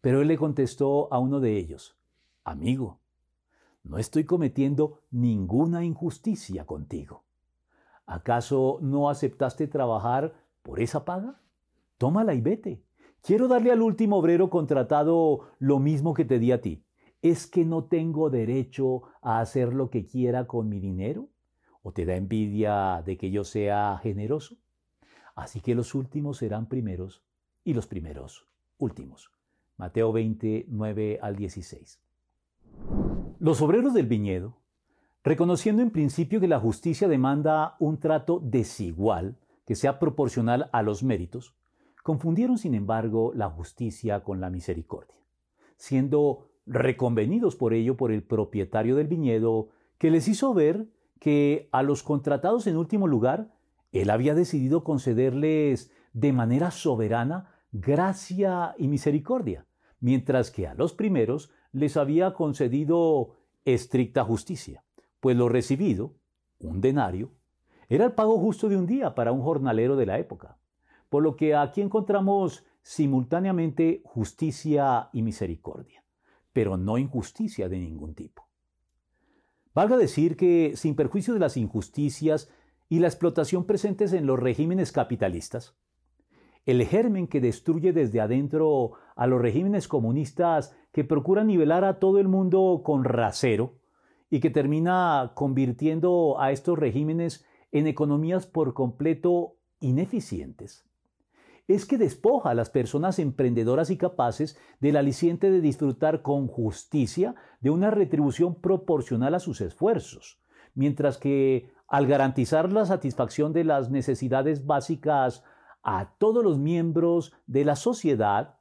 Pero 0.00 0.22
él 0.22 0.28
le 0.28 0.38
contestó 0.38 1.12
a 1.12 1.18
uno 1.18 1.40
de 1.40 1.56
ellos, 1.56 1.96
Amigo, 2.44 3.00
no 3.82 3.98
estoy 3.98 4.24
cometiendo 4.24 5.02
ninguna 5.10 5.84
injusticia 5.84 6.64
contigo. 6.64 7.24
¿Acaso 8.06 8.78
no 8.80 9.10
aceptaste 9.10 9.66
trabajar 9.66 10.32
por 10.62 10.80
esa 10.80 11.04
paga? 11.04 11.42
Tómala 11.98 12.32
y 12.32 12.40
vete. 12.40 12.82
Quiero 13.22 13.48
darle 13.48 13.72
al 13.72 13.82
último 13.82 14.16
obrero 14.16 14.48
contratado 14.48 15.48
lo 15.58 15.78
mismo 15.78 16.14
que 16.14 16.24
te 16.24 16.38
di 16.38 16.52
a 16.52 16.60
ti. 16.60 16.82
¿Es 17.20 17.46
que 17.46 17.64
no 17.64 17.84
tengo 17.84 18.30
derecho 18.30 19.02
a 19.22 19.40
hacer 19.40 19.74
lo 19.74 19.90
que 19.90 20.06
quiera 20.06 20.46
con 20.46 20.68
mi 20.68 20.78
dinero? 20.78 21.28
¿O 21.82 21.92
te 21.92 22.06
da 22.06 22.14
envidia 22.14 23.02
de 23.04 23.16
que 23.16 23.30
yo 23.30 23.44
sea 23.44 23.98
generoso? 24.02 24.56
Así 25.34 25.60
que 25.60 25.74
los 25.74 25.94
últimos 25.94 26.38
serán 26.38 26.66
primeros 26.66 27.22
y 27.64 27.74
los 27.74 27.86
primeros 27.86 28.46
últimos. 28.78 29.30
Mateo 29.76 30.12
20, 30.12 30.66
9 30.68 31.18
al 31.20 31.36
16. 31.36 32.00
Los 33.40 33.62
obreros 33.62 33.94
del 33.94 34.06
viñedo, 34.06 34.56
reconociendo 35.22 35.82
en 35.82 35.90
principio 35.90 36.40
que 36.40 36.48
la 36.48 36.58
justicia 36.58 37.08
demanda 37.08 37.76
un 37.78 37.98
trato 37.98 38.40
desigual 38.42 39.36
que 39.64 39.74
sea 39.74 39.98
proporcional 39.98 40.70
a 40.72 40.82
los 40.82 41.02
méritos, 41.02 41.54
confundieron 42.08 42.56
sin 42.56 42.74
embargo 42.74 43.32
la 43.34 43.50
justicia 43.50 44.24
con 44.24 44.40
la 44.40 44.48
misericordia, 44.48 45.14
siendo 45.76 46.48
reconvenidos 46.64 47.54
por 47.54 47.74
ello 47.74 47.98
por 47.98 48.12
el 48.12 48.22
propietario 48.22 48.96
del 48.96 49.08
viñedo, 49.08 49.68
que 49.98 50.10
les 50.10 50.26
hizo 50.26 50.54
ver 50.54 50.88
que 51.20 51.68
a 51.70 51.82
los 51.82 52.02
contratados 52.02 52.66
en 52.66 52.78
último 52.78 53.08
lugar, 53.08 53.52
él 53.92 54.08
había 54.08 54.34
decidido 54.34 54.84
concederles 54.84 55.90
de 56.14 56.32
manera 56.32 56.70
soberana 56.70 57.50
gracia 57.72 58.74
y 58.78 58.88
misericordia, 58.88 59.66
mientras 60.00 60.50
que 60.50 60.66
a 60.66 60.72
los 60.72 60.94
primeros 60.94 61.50
les 61.72 61.98
había 61.98 62.32
concedido 62.32 63.34
estricta 63.66 64.24
justicia, 64.24 64.82
pues 65.20 65.36
lo 65.36 65.50
recibido, 65.50 66.14
un 66.58 66.80
denario, 66.80 67.32
era 67.90 68.06
el 68.06 68.12
pago 68.12 68.38
justo 68.38 68.70
de 68.70 68.78
un 68.78 68.86
día 68.86 69.14
para 69.14 69.30
un 69.30 69.42
jornalero 69.42 69.94
de 69.96 70.06
la 70.06 70.18
época, 70.18 70.56
por 71.08 71.22
lo 71.22 71.36
que 71.36 71.54
aquí 71.54 71.80
encontramos 71.80 72.64
simultáneamente 72.82 74.02
justicia 74.04 75.10
y 75.12 75.22
misericordia, 75.22 76.04
pero 76.52 76.76
no 76.76 76.98
injusticia 76.98 77.68
de 77.68 77.78
ningún 77.78 78.14
tipo. 78.14 78.48
Valga 79.74 79.96
decir 79.96 80.36
que, 80.36 80.72
sin 80.74 80.96
perjuicio 80.96 81.34
de 81.34 81.40
las 81.40 81.56
injusticias 81.56 82.50
y 82.88 82.98
la 82.98 83.06
explotación 83.06 83.64
presentes 83.64 84.12
en 84.12 84.26
los 84.26 84.38
regímenes 84.38 84.90
capitalistas, 84.90 85.76
el 86.64 86.84
germen 86.84 87.28
que 87.28 87.40
destruye 87.40 87.92
desde 87.92 88.20
adentro 88.20 88.92
a 89.16 89.26
los 89.26 89.40
regímenes 89.40 89.88
comunistas 89.88 90.76
que 90.92 91.04
procuran 91.04 91.46
nivelar 91.46 91.84
a 91.84 91.98
todo 91.98 92.18
el 92.18 92.28
mundo 92.28 92.82
con 92.84 93.04
rasero 93.04 93.78
y 94.30 94.40
que 94.40 94.50
termina 94.50 95.32
convirtiendo 95.34 96.40
a 96.40 96.52
estos 96.52 96.78
regímenes 96.78 97.44
en 97.72 97.86
economías 97.86 98.46
por 98.46 98.74
completo 98.74 99.56
ineficientes, 99.80 100.87
es 101.68 101.84
que 101.84 101.98
despoja 101.98 102.50
a 102.50 102.54
las 102.54 102.70
personas 102.70 103.18
emprendedoras 103.18 103.90
y 103.90 103.98
capaces 103.98 104.58
del 104.80 104.96
aliciente 104.96 105.50
de 105.50 105.60
disfrutar 105.60 106.22
con 106.22 106.48
justicia 106.48 107.34
de 107.60 107.68
una 107.68 107.90
retribución 107.90 108.54
proporcional 108.54 109.34
a 109.34 109.38
sus 109.38 109.60
esfuerzos, 109.60 110.40
mientras 110.74 111.18
que 111.18 111.70
al 111.86 112.06
garantizar 112.06 112.72
la 112.72 112.86
satisfacción 112.86 113.52
de 113.52 113.64
las 113.64 113.90
necesidades 113.90 114.66
básicas 114.66 115.44
a 115.82 116.14
todos 116.18 116.42
los 116.42 116.58
miembros 116.58 117.34
de 117.46 117.66
la 117.66 117.76
sociedad, 117.76 118.56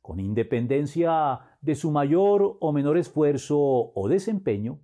con 0.00 0.20
independencia 0.20 1.40
de 1.60 1.74
su 1.74 1.90
mayor 1.90 2.56
o 2.60 2.72
menor 2.72 2.96
esfuerzo 2.96 3.58
o 3.58 4.08
desempeño, 4.08 4.78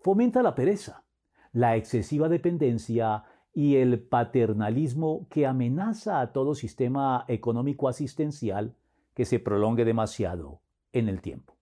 fomenta 0.00 0.42
la 0.42 0.54
pereza, 0.54 1.04
la 1.52 1.76
excesiva 1.76 2.28
dependencia 2.28 3.24
y 3.58 3.74
el 3.74 3.98
paternalismo 3.98 5.26
que 5.30 5.44
amenaza 5.44 6.20
a 6.20 6.32
todo 6.32 6.54
sistema 6.54 7.24
económico 7.26 7.88
asistencial 7.88 8.76
que 9.14 9.24
se 9.24 9.40
prolongue 9.40 9.84
demasiado 9.84 10.60
en 10.92 11.08
el 11.08 11.20
tiempo. 11.20 11.56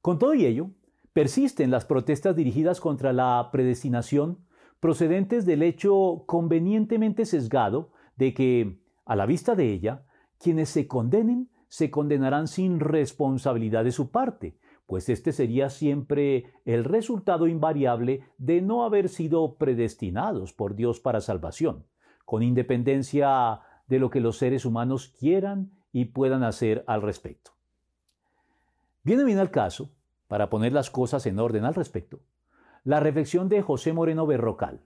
Con 0.00 0.18
todo 0.18 0.32
ello, 0.32 0.70
persisten 1.12 1.70
las 1.70 1.84
protestas 1.84 2.34
dirigidas 2.34 2.80
contra 2.80 3.12
la 3.12 3.50
predestinación 3.52 4.38
procedentes 4.80 5.46
del 5.46 5.62
hecho 5.62 6.24
convenientemente 6.26 7.24
sesgado 7.24 7.92
de 8.16 8.34
que, 8.34 8.80
a 9.04 9.14
la 9.14 9.26
vista 9.26 9.54
de 9.54 9.72
ella, 9.72 10.06
quienes 10.40 10.70
se 10.70 10.88
condenen 10.88 11.50
se 11.68 11.88
condenarán 11.92 12.48
sin 12.48 12.80
responsabilidad 12.80 13.84
de 13.84 13.92
su 13.92 14.10
parte, 14.10 14.56
pues 14.88 15.10
este 15.10 15.32
sería 15.32 15.68
siempre 15.68 16.50
el 16.64 16.82
resultado 16.82 17.46
invariable 17.46 18.22
de 18.38 18.62
no 18.62 18.84
haber 18.84 19.10
sido 19.10 19.56
predestinados 19.56 20.54
por 20.54 20.74
Dios 20.76 20.98
para 20.98 21.20
salvación, 21.20 21.84
con 22.24 22.42
independencia 22.42 23.60
de 23.86 23.98
lo 23.98 24.08
que 24.08 24.20
los 24.20 24.38
seres 24.38 24.64
humanos 24.64 25.14
quieran 25.20 25.72
y 25.92 26.06
puedan 26.06 26.42
hacer 26.42 26.84
al 26.86 27.02
respecto. 27.02 27.50
Viene 29.02 29.24
bien 29.24 29.36
al 29.36 29.50
caso, 29.50 29.90
para 30.26 30.48
poner 30.48 30.72
las 30.72 30.88
cosas 30.88 31.26
en 31.26 31.38
orden 31.38 31.66
al 31.66 31.74
respecto, 31.74 32.20
la 32.82 32.98
reflexión 32.98 33.50
de 33.50 33.60
José 33.60 33.92
Moreno 33.92 34.26
Berrocal, 34.26 34.80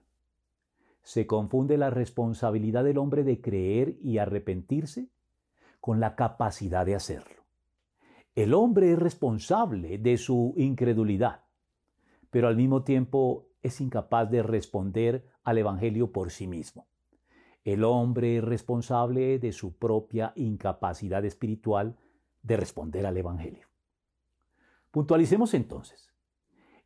se 1.01 1.25
confunde 1.27 1.77
la 1.77 1.91
responsabilidad 1.91 2.83
del 2.83 2.97
hombre 2.97 3.23
de 3.23 3.39
creer 3.39 3.95
y 4.01 4.17
arrepentirse 4.17 5.07
con 5.79 6.01
la 6.01 6.15
capacidad 6.15 6.85
de 6.85 6.95
hacerlo. 6.95 7.42
El 8.35 8.55
hombre 8.55 8.91
es 8.91 8.97
responsable 8.97 9.99
de 9.99 10.17
su 10.17 10.55
incredulidad, 10.57 11.43
pero 12.31 12.47
al 12.47 12.55
mismo 12.55 12.83
tiempo 12.83 13.49
es 13.61 13.79
incapaz 13.79 14.27
de 14.31 14.41
responder 14.41 15.29
al 15.43 15.59
Evangelio 15.59 16.11
por 16.11 16.31
sí 16.31 16.47
mismo. 16.47 16.87
El 17.63 17.83
hombre 17.83 18.37
es 18.37 18.43
responsable 18.43 19.37
de 19.37 19.51
su 19.51 19.77
propia 19.77 20.33
incapacidad 20.35 21.23
espiritual 21.25 21.95
de 22.41 22.57
responder 22.57 23.05
al 23.05 23.17
Evangelio. 23.17 23.67
Puntualicemos 24.89 25.53
entonces. 25.53 26.11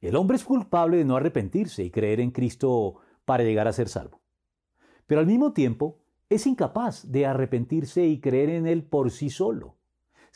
El 0.02 0.18
hombre 0.18 0.36
es 0.36 0.44
culpable 0.44 0.98
de 0.98 1.06
no 1.06 1.16
arrepentirse 1.16 1.82
y 1.82 1.92
creer 1.92 2.20
en 2.20 2.32
Cristo 2.32 2.98
para 3.24 3.46
llegar 3.46 3.70
a 3.70 3.74
ser 3.74 3.88
salvo. 3.88 4.22
pero 5.06 5.22
al 5.22 5.28
mismo 5.28 5.54
tiempo 5.54 6.02
es 6.30 6.46
incapaz 6.46 7.10
de 7.10 7.26
arrepentirse 7.26 8.06
y 8.06 8.20
creer 8.20 8.50
en 8.50 8.68
Él 8.68 8.84
por 8.84 9.12
sí 9.12 9.30
solo, 9.30 9.77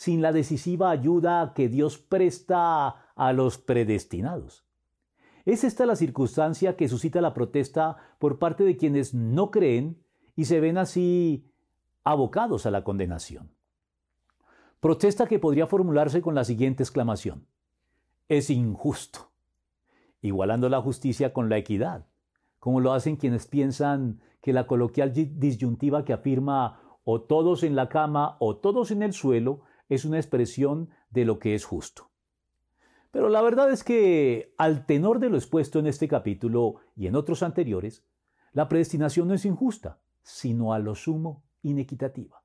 sin 0.01 0.24
la 0.24 0.31
decisiva 0.31 0.89
ayuda 0.89 1.53
que 1.53 1.70
Dios 1.70 2.00
presta 2.00 2.88
a 3.13 3.34
los 3.34 3.60
predestinados. 3.60 4.65
Es 5.46 5.63
esta 5.63 5.86
la 5.86 5.96
circunstancia 5.96 6.75
que 6.75 6.88
suscita 6.88 7.22
la 7.22 7.36
protesta 7.36 7.98
por 8.17 8.39
parte 8.39 8.63
de 8.63 8.77
quienes 8.77 9.13
no 9.13 9.51
creen 9.51 10.01
y 10.36 10.46
se 10.46 10.60
ven 10.60 10.79
así 10.79 11.46
abocados 12.03 12.65
a 12.65 12.72
la 12.72 12.84
condenación. 12.84 13.51
Protesta 14.79 15.27
que 15.27 15.38
podría 15.38 15.67
formularse 15.67 16.24
con 16.24 16.34
la 16.34 16.46
siguiente 16.46 16.81
exclamación. 16.81 17.46
Es 18.27 18.50
injusto, 18.50 19.29
igualando 20.20 20.67
la 20.67 20.81
justicia 20.81 21.31
con 21.31 21.48
la 21.48 21.60
equidad, 21.60 22.08
como 22.58 22.79
lo 22.79 22.93
hacen 22.93 23.17
quienes 23.17 23.46
piensan 23.46 24.20
que 24.41 24.51
la 24.51 24.65
coloquial 24.65 25.13
disyuntiva 25.13 26.05
que 26.05 26.13
afirma 26.13 26.98
o 27.03 27.22
todos 27.22 27.62
en 27.62 27.75
la 27.75 27.88
cama 27.88 28.38
o 28.39 28.58
todos 28.58 28.89
en 28.89 29.03
el 29.03 29.13
suelo 29.13 29.62
es 29.91 30.05
una 30.05 30.17
expresión 30.17 30.89
de 31.10 31.25
lo 31.25 31.38
que 31.38 31.53
es 31.53 31.65
justo. 31.65 32.10
Pero 33.12 33.27
la 33.27 33.41
verdad 33.41 33.69
es 33.74 33.83
que, 33.83 34.53
al 34.57 34.86
tenor 34.86 35.19
de 35.19 35.29
lo 35.29 35.36
expuesto 35.36 35.79
en 35.79 35.88
este 35.88 36.07
capítulo 36.07 36.75
y 36.95 37.07
en 37.07 37.17
otros 37.17 37.43
anteriores, 37.43 38.05
la 38.53 38.69
predestinación 38.69 39.27
no 39.27 39.33
es 39.33 39.43
injusta, 39.43 40.00
sino 40.24 40.71
a 40.71 40.79
lo 40.79 40.95
sumo 40.95 41.43
inequitativa. 41.62 42.41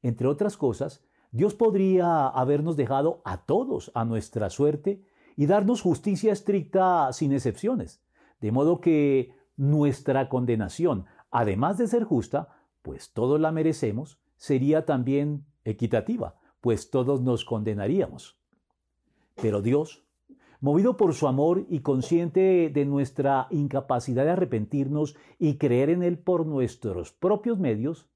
Entre 0.00 0.28
otras 0.28 0.56
cosas, 0.56 1.04
Dios 1.32 1.54
podría 1.54 2.28
habernos 2.28 2.76
dejado 2.76 3.20
a 3.24 3.44
todos 3.46 3.90
a 3.94 4.04
nuestra 4.04 4.48
suerte 4.48 5.04
y 5.34 5.46
darnos 5.46 5.82
justicia 5.82 6.32
estricta 6.32 7.12
sin 7.12 7.32
excepciones, 7.32 8.00
de 8.40 8.52
modo 8.52 8.80
que 8.80 9.34
nuestra 9.56 10.28
condenación, 10.28 11.06
además 11.32 11.78
de 11.78 11.88
ser 11.88 12.04
justa, 12.04 12.48
pues 12.82 13.12
todos 13.12 13.40
la 13.40 13.50
merecemos, 13.50 14.20
sería 14.36 14.86
también 14.86 15.46
equitativa, 15.64 16.36
pues 16.60 16.90
todos 16.90 17.20
nos 17.20 17.44
condenaríamos. 17.44 18.38
Pero 19.40 19.62
Dios, 19.62 20.04
movido 20.60 20.96
por 20.96 21.14
su 21.14 21.26
amor 21.26 21.66
y 21.68 21.80
consciente 21.80 22.70
de 22.72 22.84
nuestra 22.84 23.46
incapacidad 23.50 24.24
de 24.24 24.30
arrepentirnos 24.32 25.16
y 25.38 25.56
creer 25.56 25.90
en 25.90 26.02
Él 26.02 26.18
por 26.18 26.46
nuestros 26.46 27.12
propios 27.12 27.58
medios, 27.58 28.08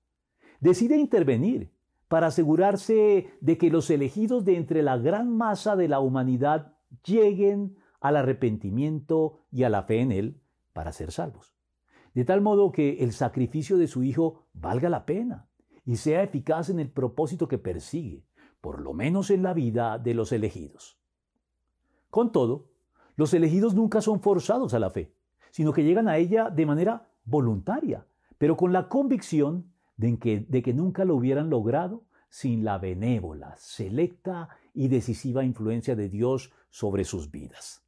decide 0.61 0.97
intervenir 0.97 1.73
para 2.09 2.29
asegurarse 2.29 3.31
de 3.41 3.59
que 3.59 3.71
los 3.71 3.91
elegidos 3.91 4.45
de 4.45 4.57
entre 4.57 4.83
la 4.83 4.99
gran 4.99 5.35
masa 5.37 5.75
de 5.77 5.89
la 5.89 6.01
humanidad 6.01 6.77
lleguen 7.05 7.77
al 8.01 8.17
arrepentimiento 8.17 9.41
y 9.51 9.63
a 9.65 9.71
la 9.71 9.85
fe 9.85 10.01
en 10.01 10.13
Él 10.13 10.41
para 10.73 10.93
ser 10.93 11.11
salvos. 11.11 11.55
De 12.13 12.25
tal 12.25 12.43
modo 12.43 12.71
que 12.71 13.03
el 13.03 13.13
sacrificio 13.13 13.79
de 13.79 13.89
su 13.89 14.05
Hijo 14.05 14.47
valga 14.53 14.89
la 14.89 15.07
pena 15.07 15.49
y 15.85 15.97
sea 15.97 16.23
eficaz 16.23 16.69
en 16.69 16.79
el 16.79 16.91
propósito 16.91 17.49
que 17.49 17.59
persigue, 17.59 18.25
por 18.65 18.81
lo 18.81 18.95
menos 18.95 19.29
en 19.29 19.43
la 19.43 19.53
vida 19.53 19.99
de 19.99 20.15
los 20.15 20.33
elegidos. 20.33 20.99
Con 22.09 22.33
todo, 22.33 22.71
los 23.15 23.35
elegidos 23.35 23.75
nunca 23.75 24.01
son 24.01 24.23
forzados 24.23 24.73
a 24.73 24.79
la 24.79 24.89
fe, 24.89 25.13
sino 25.51 25.75
que 25.75 25.85
llegan 25.85 26.09
a 26.09 26.17
ella 26.17 26.49
de 26.49 26.65
manera 26.65 27.11
voluntaria, 27.27 28.07
pero 28.39 28.57
con 28.57 28.73
la 28.73 28.89
convicción 28.89 29.71
de 29.99 30.19
que, 30.19 30.47
de 30.49 30.73
nunca 30.73 31.05
lo 31.05 31.15
hubieran 31.15 31.51
logrado 31.51 32.07
sin 32.31 32.65
la 32.65 32.79
benévola, 32.79 33.55
selecta 33.59 34.49
y 34.73 34.89
decisiva 34.89 35.45
influencia 35.45 35.95
de 35.95 36.09
Dios 36.09 36.51
sobre 36.71 37.05
sus 37.05 37.31
vidas. 37.31 37.87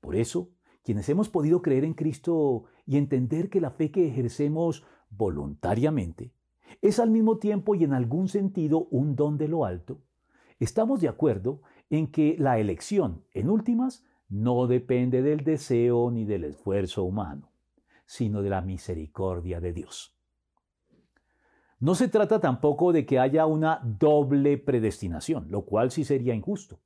Por 0.00 0.16
eso, 0.16 0.50
quienes 0.82 1.08
hemos 1.08 1.28
podido 1.28 1.62
creer 1.62 1.84
en 1.84 1.94
Cristo 1.94 2.64
y 2.86 2.96
entender 2.96 3.48
que 3.48 3.60
la 3.60 3.70
fe 3.70 3.92
que 3.92 4.08
ejercemos 4.08 4.84
voluntariamente 5.10 6.32
es 6.82 6.98
al 6.98 7.10
mismo 7.10 7.38
tiempo 7.38 7.74
y 7.74 7.84
en 7.84 7.92
algún 7.92 8.28
sentido 8.28 8.86
un 8.90 9.16
don 9.16 9.38
de 9.38 9.48
lo 9.48 9.64
alto, 9.64 9.98
estamos 10.58 11.00
de 11.00 11.08
acuerdo 11.08 11.60
en 11.90 12.10
que 12.10 12.36
la 12.38 12.58
elección, 12.58 13.24
en 13.32 13.50
últimas, 13.50 14.04
no 14.28 14.66
depende 14.66 15.22
del 15.22 15.42
deseo 15.42 16.10
ni 16.10 16.24
del 16.24 16.44
esfuerzo 16.44 17.02
humano, 17.04 17.50
sino 18.06 18.42
de 18.42 18.50
la 18.50 18.60
misericordia 18.60 19.60
de 19.60 19.72
Dios. 19.72 20.14
No 21.80 21.94
se 21.94 22.08
trata 22.08 22.40
tampoco 22.40 22.92
de 22.92 23.06
que 23.06 23.18
haya 23.18 23.46
una 23.46 23.80
doble 23.82 24.58
predestinación, 24.58 25.50
lo 25.50 25.62
cual 25.62 25.90
sí 25.90 26.04
sería 26.04 26.34
injusto, 26.34 26.78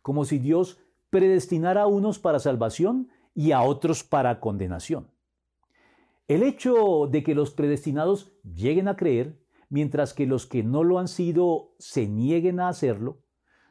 como 0.00 0.24
si 0.24 0.38
Dios 0.38 0.80
predestinara 1.10 1.82
a 1.82 1.86
unos 1.86 2.18
para 2.18 2.38
salvación 2.38 3.10
y 3.34 3.52
a 3.52 3.62
otros 3.62 4.02
para 4.02 4.40
condenación. 4.40 5.11
El 6.32 6.42
hecho 6.42 7.08
de 7.10 7.22
que 7.22 7.34
los 7.34 7.50
predestinados 7.50 8.32
lleguen 8.42 8.88
a 8.88 8.96
creer, 8.96 9.38
mientras 9.68 10.14
que 10.14 10.26
los 10.26 10.46
que 10.46 10.62
no 10.62 10.82
lo 10.82 10.98
han 10.98 11.08
sido 11.08 11.74
se 11.78 12.08
nieguen 12.08 12.58
a 12.58 12.68
hacerlo, 12.68 13.20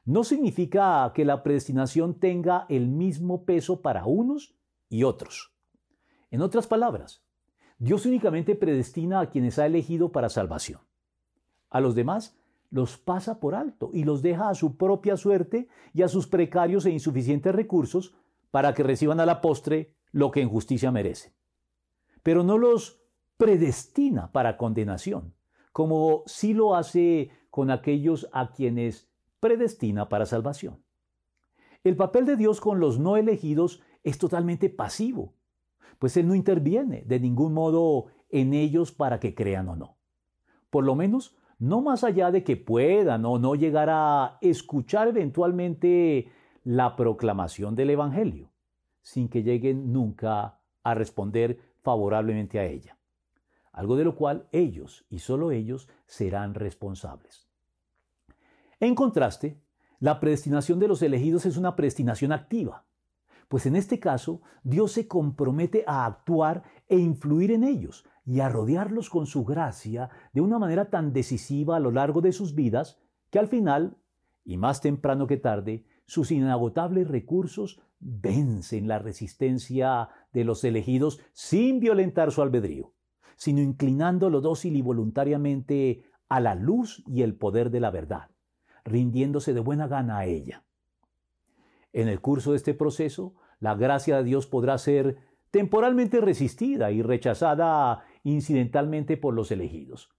no 0.05 0.23
significa 0.23 1.11
que 1.15 1.25
la 1.25 1.41
predestinación 1.41 2.19
tenga 2.19 2.67
el 2.69 2.87
mismo 2.87 3.45
peso 3.45 3.81
para 3.81 4.05
unos 4.05 4.53
y 4.89 5.01
otros. 5.05 5.55
En 6.29 6.43
otras 6.43 6.67
palabras, 6.67 7.25
Dios 7.79 8.05
únicamente 8.05 8.53
predestina 8.53 9.21
a 9.21 9.31
quienes 9.31 9.57
ha 9.57 9.65
elegido 9.65 10.11
para 10.11 10.29
salvación. 10.29 10.81
A 11.71 11.81
los 11.81 11.95
demás 11.95 12.37
los 12.69 12.95
pasa 12.95 13.39
por 13.39 13.55
alto 13.55 13.89
y 13.91 14.03
los 14.03 14.21
deja 14.21 14.49
a 14.49 14.53
su 14.53 14.77
propia 14.77 15.17
suerte 15.17 15.67
y 15.95 16.03
a 16.03 16.07
sus 16.07 16.27
precarios 16.27 16.85
e 16.85 16.91
insuficientes 16.91 17.55
recursos 17.55 18.13
para 18.51 18.75
que 18.75 18.83
reciban 18.83 19.19
a 19.19 19.25
la 19.25 19.41
postre 19.41 19.95
lo 20.11 20.29
que 20.29 20.41
en 20.41 20.49
justicia 20.49 20.91
merecen. 20.91 21.33
Pero 22.23 22.43
no 22.43 22.57
los 22.57 23.01
predestina 23.37 24.31
para 24.31 24.57
condenación, 24.57 25.33
como 25.71 26.23
sí 26.25 26.53
lo 26.53 26.75
hace 26.75 27.31
con 27.49 27.71
aquellos 27.71 28.29
a 28.33 28.51
quienes 28.51 29.09
predestina 29.39 30.09
para 30.09 30.25
salvación. 30.25 30.83
El 31.83 31.95
papel 31.95 32.25
de 32.25 32.37
Dios 32.37 32.61
con 32.61 32.79
los 32.79 32.99
no 32.99 33.17
elegidos 33.17 33.81
es 34.03 34.17
totalmente 34.17 34.69
pasivo, 34.69 35.33
pues 35.97 36.15
Él 36.17 36.27
no 36.27 36.35
interviene 36.35 37.03
de 37.05 37.19
ningún 37.19 37.53
modo 37.53 38.07
en 38.29 38.53
ellos 38.53 38.91
para 38.91 39.19
que 39.19 39.35
crean 39.35 39.67
o 39.69 39.75
no. 39.75 39.97
Por 40.69 40.83
lo 40.83 40.95
menos, 40.95 41.35
no 41.59 41.81
más 41.81 42.03
allá 42.03 42.31
de 42.31 42.43
que 42.43 42.57
puedan 42.57 43.25
o 43.25 43.37
no 43.37 43.55
llegar 43.55 43.89
a 43.91 44.37
escuchar 44.41 45.07
eventualmente 45.07 46.31
la 46.63 46.95
proclamación 46.95 47.75
del 47.75 47.91
Evangelio, 47.91 48.49
sin 49.01 49.29
que 49.29 49.43
lleguen 49.43 49.91
nunca 49.91 50.59
a 50.83 50.93
responder 50.93 51.59
favorablemente 51.81 52.59
a 52.59 52.65
ella, 52.65 52.97
algo 53.71 53.95
de 53.95 54.03
lo 54.03 54.15
cual 54.15 54.47
ellos 54.51 55.05
y 55.09 55.19
solo 55.19 55.51
ellos 55.51 55.89
serán 56.05 56.53
responsables. 56.53 57.47
En 58.79 58.95
contraste, 58.95 59.61
la 59.99 60.19
predestinación 60.19 60.79
de 60.79 60.87
los 60.87 61.01
elegidos 61.01 61.45
es 61.45 61.57
una 61.57 61.75
predestinación 61.75 62.31
activa, 62.31 62.85
pues 63.47 63.65
en 63.65 63.75
este 63.75 63.99
caso 63.99 64.41
Dios 64.63 64.93
se 64.93 65.07
compromete 65.07 65.83
a 65.85 66.05
actuar 66.05 66.63
e 66.87 66.97
influir 66.97 67.51
en 67.51 67.63
ellos 67.63 68.05
y 68.25 68.39
a 68.39 68.49
rodearlos 68.49 69.09
con 69.09 69.25
su 69.25 69.43
gracia 69.43 70.09
de 70.33 70.41
una 70.41 70.57
manera 70.57 70.89
tan 70.89 71.11
decisiva 71.11 71.75
a 71.75 71.79
lo 71.79 71.91
largo 71.91 72.21
de 72.21 72.31
sus 72.31 72.55
vidas 72.55 72.99
que 73.29 73.39
al 73.39 73.47
final, 73.47 73.97
y 74.45 74.57
más 74.57 74.81
temprano 74.81 75.27
que 75.27 75.37
tarde, 75.37 75.85
sus 76.11 76.29
inagotables 76.31 77.07
recursos 77.07 77.79
vencen 78.01 78.89
la 78.89 78.99
resistencia 78.99 80.09
de 80.33 80.43
los 80.43 80.61
elegidos 80.65 81.21
sin 81.31 81.79
violentar 81.79 82.33
su 82.33 82.41
albedrío, 82.41 82.93
sino 83.37 83.61
inclinándolo 83.61 84.41
dócil 84.41 84.75
y 84.75 84.81
voluntariamente 84.81 86.03
a 86.27 86.41
la 86.41 86.53
luz 86.53 87.01
y 87.07 87.21
el 87.21 87.35
poder 87.35 87.71
de 87.71 87.79
la 87.79 87.91
verdad, 87.91 88.29
rindiéndose 88.83 89.53
de 89.53 89.61
buena 89.61 89.87
gana 89.87 90.17
a 90.17 90.25
ella. 90.25 90.65
En 91.93 92.09
el 92.09 92.19
curso 92.19 92.51
de 92.51 92.57
este 92.57 92.73
proceso, 92.73 93.35
la 93.61 93.75
gracia 93.75 94.17
de 94.17 94.25
Dios 94.25 94.47
podrá 94.47 94.77
ser 94.79 95.15
temporalmente 95.49 96.19
resistida 96.19 96.91
y 96.91 97.01
rechazada 97.03 98.03
incidentalmente 98.23 99.15
por 99.15 99.33
los 99.33 99.49
elegidos, 99.49 100.09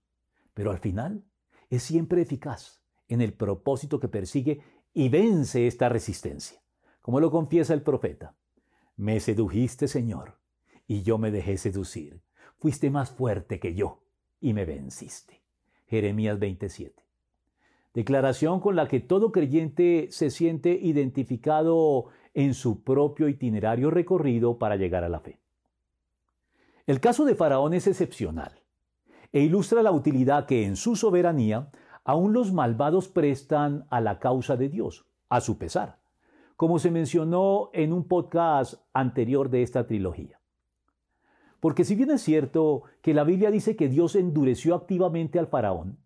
pero 0.55 0.71
al 0.71 0.79
final 0.79 1.23
es 1.69 1.83
siempre 1.83 2.23
eficaz 2.23 2.83
en 3.07 3.21
el 3.21 3.33
propósito 3.33 3.99
que 3.99 4.07
persigue 4.07 4.63
y 4.93 5.09
vence 5.09 5.67
esta 5.67 5.89
resistencia, 5.89 6.61
como 7.01 7.19
lo 7.19 7.31
confiesa 7.31 7.73
el 7.73 7.81
profeta. 7.81 8.35
Me 8.95 9.19
sedujiste, 9.19 9.87
Señor, 9.87 10.37
y 10.87 11.01
yo 11.01 11.17
me 11.17 11.31
dejé 11.31 11.57
seducir. 11.57 12.21
Fuiste 12.59 12.89
más 12.89 13.11
fuerte 13.11 13.59
que 13.59 13.73
yo 13.73 14.03
y 14.39 14.53
me 14.53 14.65
venciste. 14.65 15.41
Jeremías 15.87 16.39
27. 16.39 17.03
Declaración 17.93 18.59
con 18.59 18.75
la 18.75 18.87
que 18.87 18.99
todo 18.99 19.31
creyente 19.31 20.07
se 20.09 20.29
siente 20.29 20.71
identificado 20.71 22.05
en 22.33 22.53
su 22.53 22.83
propio 22.83 23.27
itinerario 23.29 23.91
recorrido 23.91 24.57
para 24.57 24.75
llegar 24.75 25.03
a 25.03 25.09
la 25.09 25.19
fe. 25.19 25.39
El 26.87 26.99
caso 26.99 27.25
de 27.25 27.35
Faraón 27.35 27.73
es 27.73 27.87
excepcional 27.87 28.59
e 29.31 29.41
ilustra 29.41 29.81
la 29.81 29.91
utilidad 29.91 30.45
que 30.45 30.65
en 30.65 30.75
su 30.75 30.95
soberanía 30.95 31.71
aún 32.03 32.33
los 32.33 32.51
malvados 32.51 33.07
prestan 33.07 33.85
a 33.89 34.01
la 34.01 34.19
causa 34.19 34.57
de 34.57 34.69
Dios, 34.69 35.05
a 35.29 35.41
su 35.41 35.57
pesar, 35.57 35.99
como 36.55 36.79
se 36.79 36.91
mencionó 36.91 37.69
en 37.73 37.93
un 37.93 38.07
podcast 38.07 38.75
anterior 38.93 39.49
de 39.49 39.63
esta 39.63 39.87
trilogía. 39.87 40.39
Porque 41.59 41.85
si 41.85 41.95
bien 41.95 42.11
es 42.11 42.21
cierto 42.21 42.83
que 43.01 43.13
la 43.13 43.23
Biblia 43.23 43.49
dice 43.49 43.75
que 43.75 43.87
Dios 43.87 44.15
endureció 44.15 44.75
activamente 44.75 45.39
al 45.39 45.47
faraón, 45.47 45.97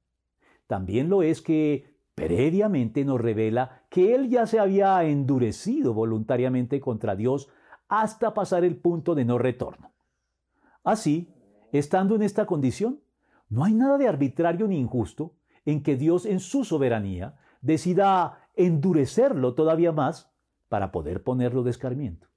también 0.68 1.10
lo 1.10 1.24
es 1.24 1.42
que 1.42 1.98
previamente 2.14 3.06
nos 3.06 3.20
revela 3.20 3.84
que 3.90 4.14
él 4.14 4.30
ya 4.30 4.46
se 4.46 4.60
había 4.60 5.04
endurecido 5.04 5.94
voluntariamente 5.94 6.80
contra 6.80 7.16
Dios 7.16 7.50
hasta 7.88 8.34
pasar 8.34 8.64
el 8.64 8.76
punto 8.76 9.16
de 9.16 9.26
no 9.26 9.38
retorno. 9.38 9.92
Así, 10.84 11.34
estando 11.72 12.16
en 12.16 12.22
esta 12.22 12.46
condición, 12.46 13.02
no 13.50 13.64
hay 13.64 13.74
nada 13.74 13.98
de 13.98 14.08
arbitrario 14.08 14.68
ni 14.68 14.78
injusto 14.78 15.34
en 15.68 15.84
que 15.84 15.98
Dios 15.98 16.26
en 16.26 16.40
su 16.40 16.64
soberanía 16.64 17.36
decida 17.62 18.48
endurecerlo 18.56 19.54
todavía 19.54 19.92
más 19.92 20.32
para 20.70 20.94
poder 20.94 21.24
ponerlo 21.24 21.64
de 21.64 21.72
escarmiento. 21.72 22.30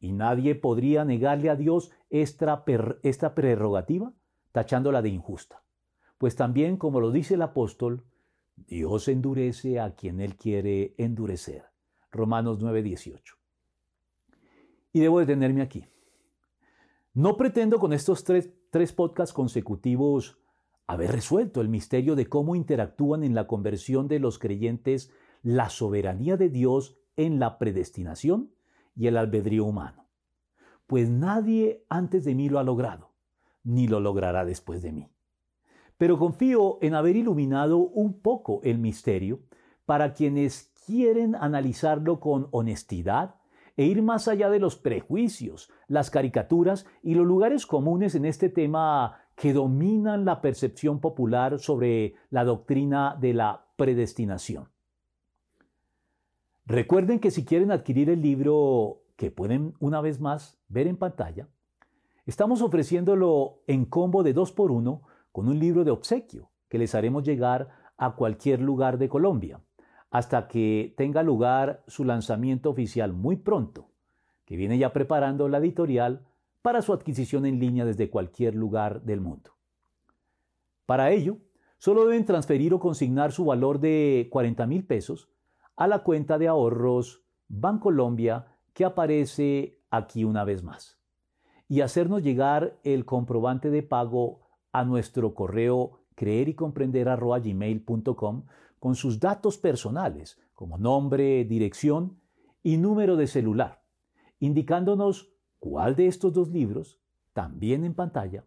Y 0.00 0.12
nadie 0.12 0.54
podría 0.54 1.04
negarle 1.04 1.50
a 1.50 1.56
Dios 1.56 1.90
esta, 2.08 2.64
esta 3.02 3.34
prerrogativa 3.34 4.14
tachándola 4.52 5.02
de 5.02 5.10
injusta. 5.10 5.62
Pues 6.16 6.36
también, 6.36 6.78
como 6.78 7.00
lo 7.00 7.10
dice 7.10 7.34
el 7.34 7.42
apóstol, 7.42 8.04
Dios 8.56 9.08
endurece 9.08 9.78
a 9.78 9.94
quien 9.94 10.18
Él 10.18 10.36
quiere 10.36 10.94
endurecer. 10.96 11.66
Romanos 12.10 12.60
9:18. 12.60 13.34
Y 14.94 15.00
debo 15.00 15.20
detenerme 15.20 15.60
aquí. 15.60 15.84
No 17.12 17.36
pretendo 17.36 17.78
con 17.78 17.92
estos 17.92 18.24
tres, 18.24 18.50
tres 18.70 18.94
podcasts 18.94 19.34
consecutivos 19.34 20.38
haber 20.88 21.12
resuelto 21.12 21.60
el 21.60 21.68
misterio 21.68 22.16
de 22.16 22.28
cómo 22.28 22.56
interactúan 22.56 23.22
en 23.22 23.34
la 23.34 23.46
conversión 23.46 24.08
de 24.08 24.18
los 24.18 24.38
creyentes 24.38 25.12
la 25.42 25.68
soberanía 25.68 26.36
de 26.36 26.48
Dios 26.48 26.98
en 27.16 27.38
la 27.38 27.58
predestinación 27.58 28.50
y 28.96 29.06
el 29.06 29.18
albedrío 29.18 29.66
humano. 29.66 30.06
Pues 30.86 31.10
nadie 31.10 31.84
antes 31.90 32.24
de 32.24 32.34
mí 32.34 32.48
lo 32.48 32.58
ha 32.58 32.64
logrado, 32.64 33.12
ni 33.62 33.86
lo 33.86 34.00
logrará 34.00 34.46
después 34.46 34.80
de 34.80 34.92
mí. 34.92 35.10
Pero 35.98 36.18
confío 36.18 36.78
en 36.80 36.94
haber 36.94 37.16
iluminado 37.16 37.78
un 37.78 38.20
poco 38.20 38.60
el 38.64 38.78
misterio 38.78 39.40
para 39.84 40.14
quienes 40.14 40.72
quieren 40.86 41.34
analizarlo 41.34 42.18
con 42.18 42.48
honestidad 42.50 43.34
e 43.76 43.84
ir 43.84 44.02
más 44.02 44.26
allá 44.26 44.48
de 44.48 44.58
los 44.58 44.76
prejuicios, 44.76 45.70
las 45.86 46.10
caricaturas 46.10 46.86
y 47.02 47.14
los 47.14 47.26
lugares 47.26 47.66
comunes 47.66 48.14
en 48.14 48.24
este 48.24 48.48
tema 48.48 49.27
que 49.38 49.52
dominan 49.52 50.24
la 50.24 50.40
percepción 50.40 50.98
popular 50.98 51.60
sobre 51.60 52.14
la 52.28 52.44
doctrina 52.44 53.16
de 53.20 53.34
la 53.34 53.66
predestinación. 53.76 54.68
Recuerden 56.66 57.20
que 57.20 57.30
si 57.30 57.44
quieren 57.44 57.70
adquirir 57.70 58.10
el 58.10 58.20
libro 58.20 59.04
que 59.16 59.30
pueden 59.30 59.74
una 59.78 60.00
vez 60.00 60.20
más 60.20 60.58
ver 60.68 60.88
en 60.88 60.96
pantalla, 60.96 61.48
estamos 62.26 62.62
ofreciéndolo 62.62 63.60
en 63.68 63.84
combo 63.84 64.24
de 64.24 64.32
2 64.32 64.52
por 64.52 64.72
1 64.72 65.02
con 65.30 65.48
un 65.48 65.58
libro 65.60 65.84
de 65.84 65.92
obsequio 65.92 66.50
que 66.68 66.78
les 66.78 66.96
haremos 66.96 67.22
llegar 67.22 67.68
a 67.96 68.16
cualquier 68.16 68.60
lugar 68.60 68.98
de 68.98 69.08
Colombia, 69.08 69.60
hasta 70.10 70.48
que 70.48 70.94
tenga 70.96 71.22
lugar 71.22 71.84
su 71.86 72.04
lanzamiento 72.04 72.70
oficial 72.70 73.12
muy 73.12 73.36
pronto, 73.36 73.88
que 74.44 74.56
viene 74.56 74.78
ya 74.78 74.92
preparando 74.92 75.48
la 75.48 75.58
editorial 75.58 76.27
para 76.62 76.82
su 76.82 76.92
adquisición 76.92 77.46
en 77.46 77.58
línea 77.58 77.84
desde 77.84 78.10
cualquier 78.10 78.54
lugar 78.54 79.02
del 79.02 79.20
mundo. 79.20 79.52
Para 80.86 81.10
ello, 81.10 81.38
solo 81.78 82.06
deben 82.06 82.24
transferir 82.24 82.74
o 82.74 82.80
consignar 82.80 83.32
su 83.32 83.44
valor 83.44 83.80
de 83.80 84.28
40 84.30 84.66
mil 84.66 84.84
pesos 84.84 85.28
a 85.76 85.86
la 85.86 86.02
cuenta 86.02 86.38
de 86.38 86.48
ahorros 86.48 87.22
Bancolombia 87.48 88.46
que 88.72 88.84
aparece 88.84 89.80
aquí 89.90 90.24
una 90.24 90.44
vez 90.44 90.62
más 90.62 90.98
y 91.68 91.82
hacernos 91.82 92.22
llegar 92.22 92.78
el 92.82 93.04
comprobante 93.04 93.70
de 93.70 93.82
pago 93.82 94.40
a 94.72 94.84
nuestro 94.84 95.34
correo 95.34 96.00
creer 96.14 96.48
y 96.48 96.54
con 98.80 98.94
sus 98.94 99.20
datos 99.20 99.58
personales 99.58 100.40
como 100.54 100.78
nombre, 100.78 101.44
dirección 101.44 102.20
y 102.62 102.76
número 102.76 103.16
de 103.16 103.26
celular, 103.28 103.82
indicándonos 104.40 105.30
cuál 105.58 105.96
de 105.96 106.06
estos 106.06 106.32
dos 106.32 106.50
libros, 106.50 106.98
también 107.32 107.84
en 107.84 107.94
pantalla, 107.94 108.44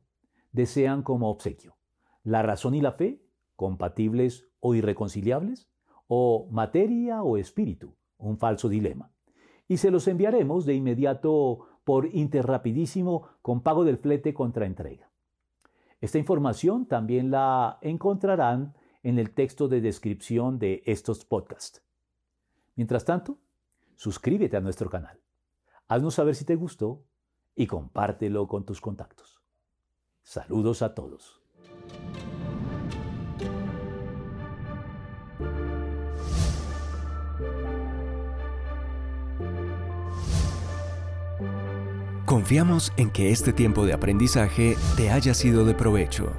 desean 0.52 1.04
como 1.04 1.30
obsequio. 1.30 1.76
La 2.24 2.42
razón 2.42 2.76
y 2.76 2.82
la 2.82 2.94
fe, 2.94 3.22
compatibles 3.56 4.48
o 4.60 4.76
irreconciliables, 4.76 5.70
o 6.08 6.48
materia 6.52 7.24
o 7.24 7.38
espíritu, 7.38 7.96
un 8.18 8.38
falso 8.38 8.68
dilema. 8.70 9.12
Y 9.68 9.78
se 9.78 9.92
los 9.92 10.08
enviaremos 10.08 10.66
de 10.66 10.74
inmediato 10.74 11.68
por 11.84 12.08
interrapidísimo 12.14 13.28
con 13.42 13.62
pago 13.62 13.86
del 13.86 13.98
flete 13.98 14.34
contra 14.34 14.66
entrega. 14.66 15.10
Esta 16.02 16.18
información 16.18 16.86
también 16.86 17.32
la 17.32 17.78
encontrarán 17.82 18.74
en 19.04 19.20
el 19.20 19.32
texto 19.32 19.68
de 19.68 19.82
descripción 19.82 20.60
de 20.60 20.84
estos 20.86 21.26
podcasts. 21.26 21.82
Mientras 22.76 23.06
tanto, 23.06 23.38
suscríbete 23.96 24.58
a 24.58 24.62
nuestro 24.62 24.90
canal. 24.90 25.21
Haznos 25.92 26.14
saber 26.14 26.36
si 26.36 26.46
te 26.46 26.56
gustó 26.56 27.04
y 27.54 27.68
compártelo 27.68 28.48
con 28.48 28.64
tus 28.64 28.80
contactos. 28.80 29.42
Saludos 30.24 30.84
a 30.84 30.94
todos. 30.96 31.42
Confiamos 42.26 42.94
en 42.96 43.12
que 43.12 43.32
este 43.32 43.52
tiempo 43.52 43.86
de 43.86 43.92
aprendizaje 43.92 44.78
te 44.96 45.12
haya 45.12 45.34
sido 45.34 45.66
de 45.66 45.74
provecho. 45.74 46.32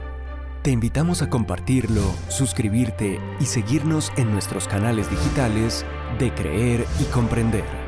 Te 0.62 0.70
invitamos 0.70 1.20
a 1.20 1.28
compartirlo, 1.28 2.00
suscribirte 2.30 3.20
y 3.38 3.44
seguirnos 3.44 4.12
en 4.16 4.32
nuestros 4.32 4.66
canales 4.66 5.10
digitales 5.10 5.84
de 6.18 6.32
Creer 6.32 6.86
y 6.98 7.04
Comprender. 7.12 7.81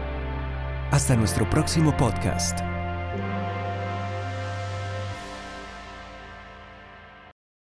Hasta 0.90 1.16
nuestro 1.16 1.48
próximo 1.50 1.96
podcast. 1.96 2.73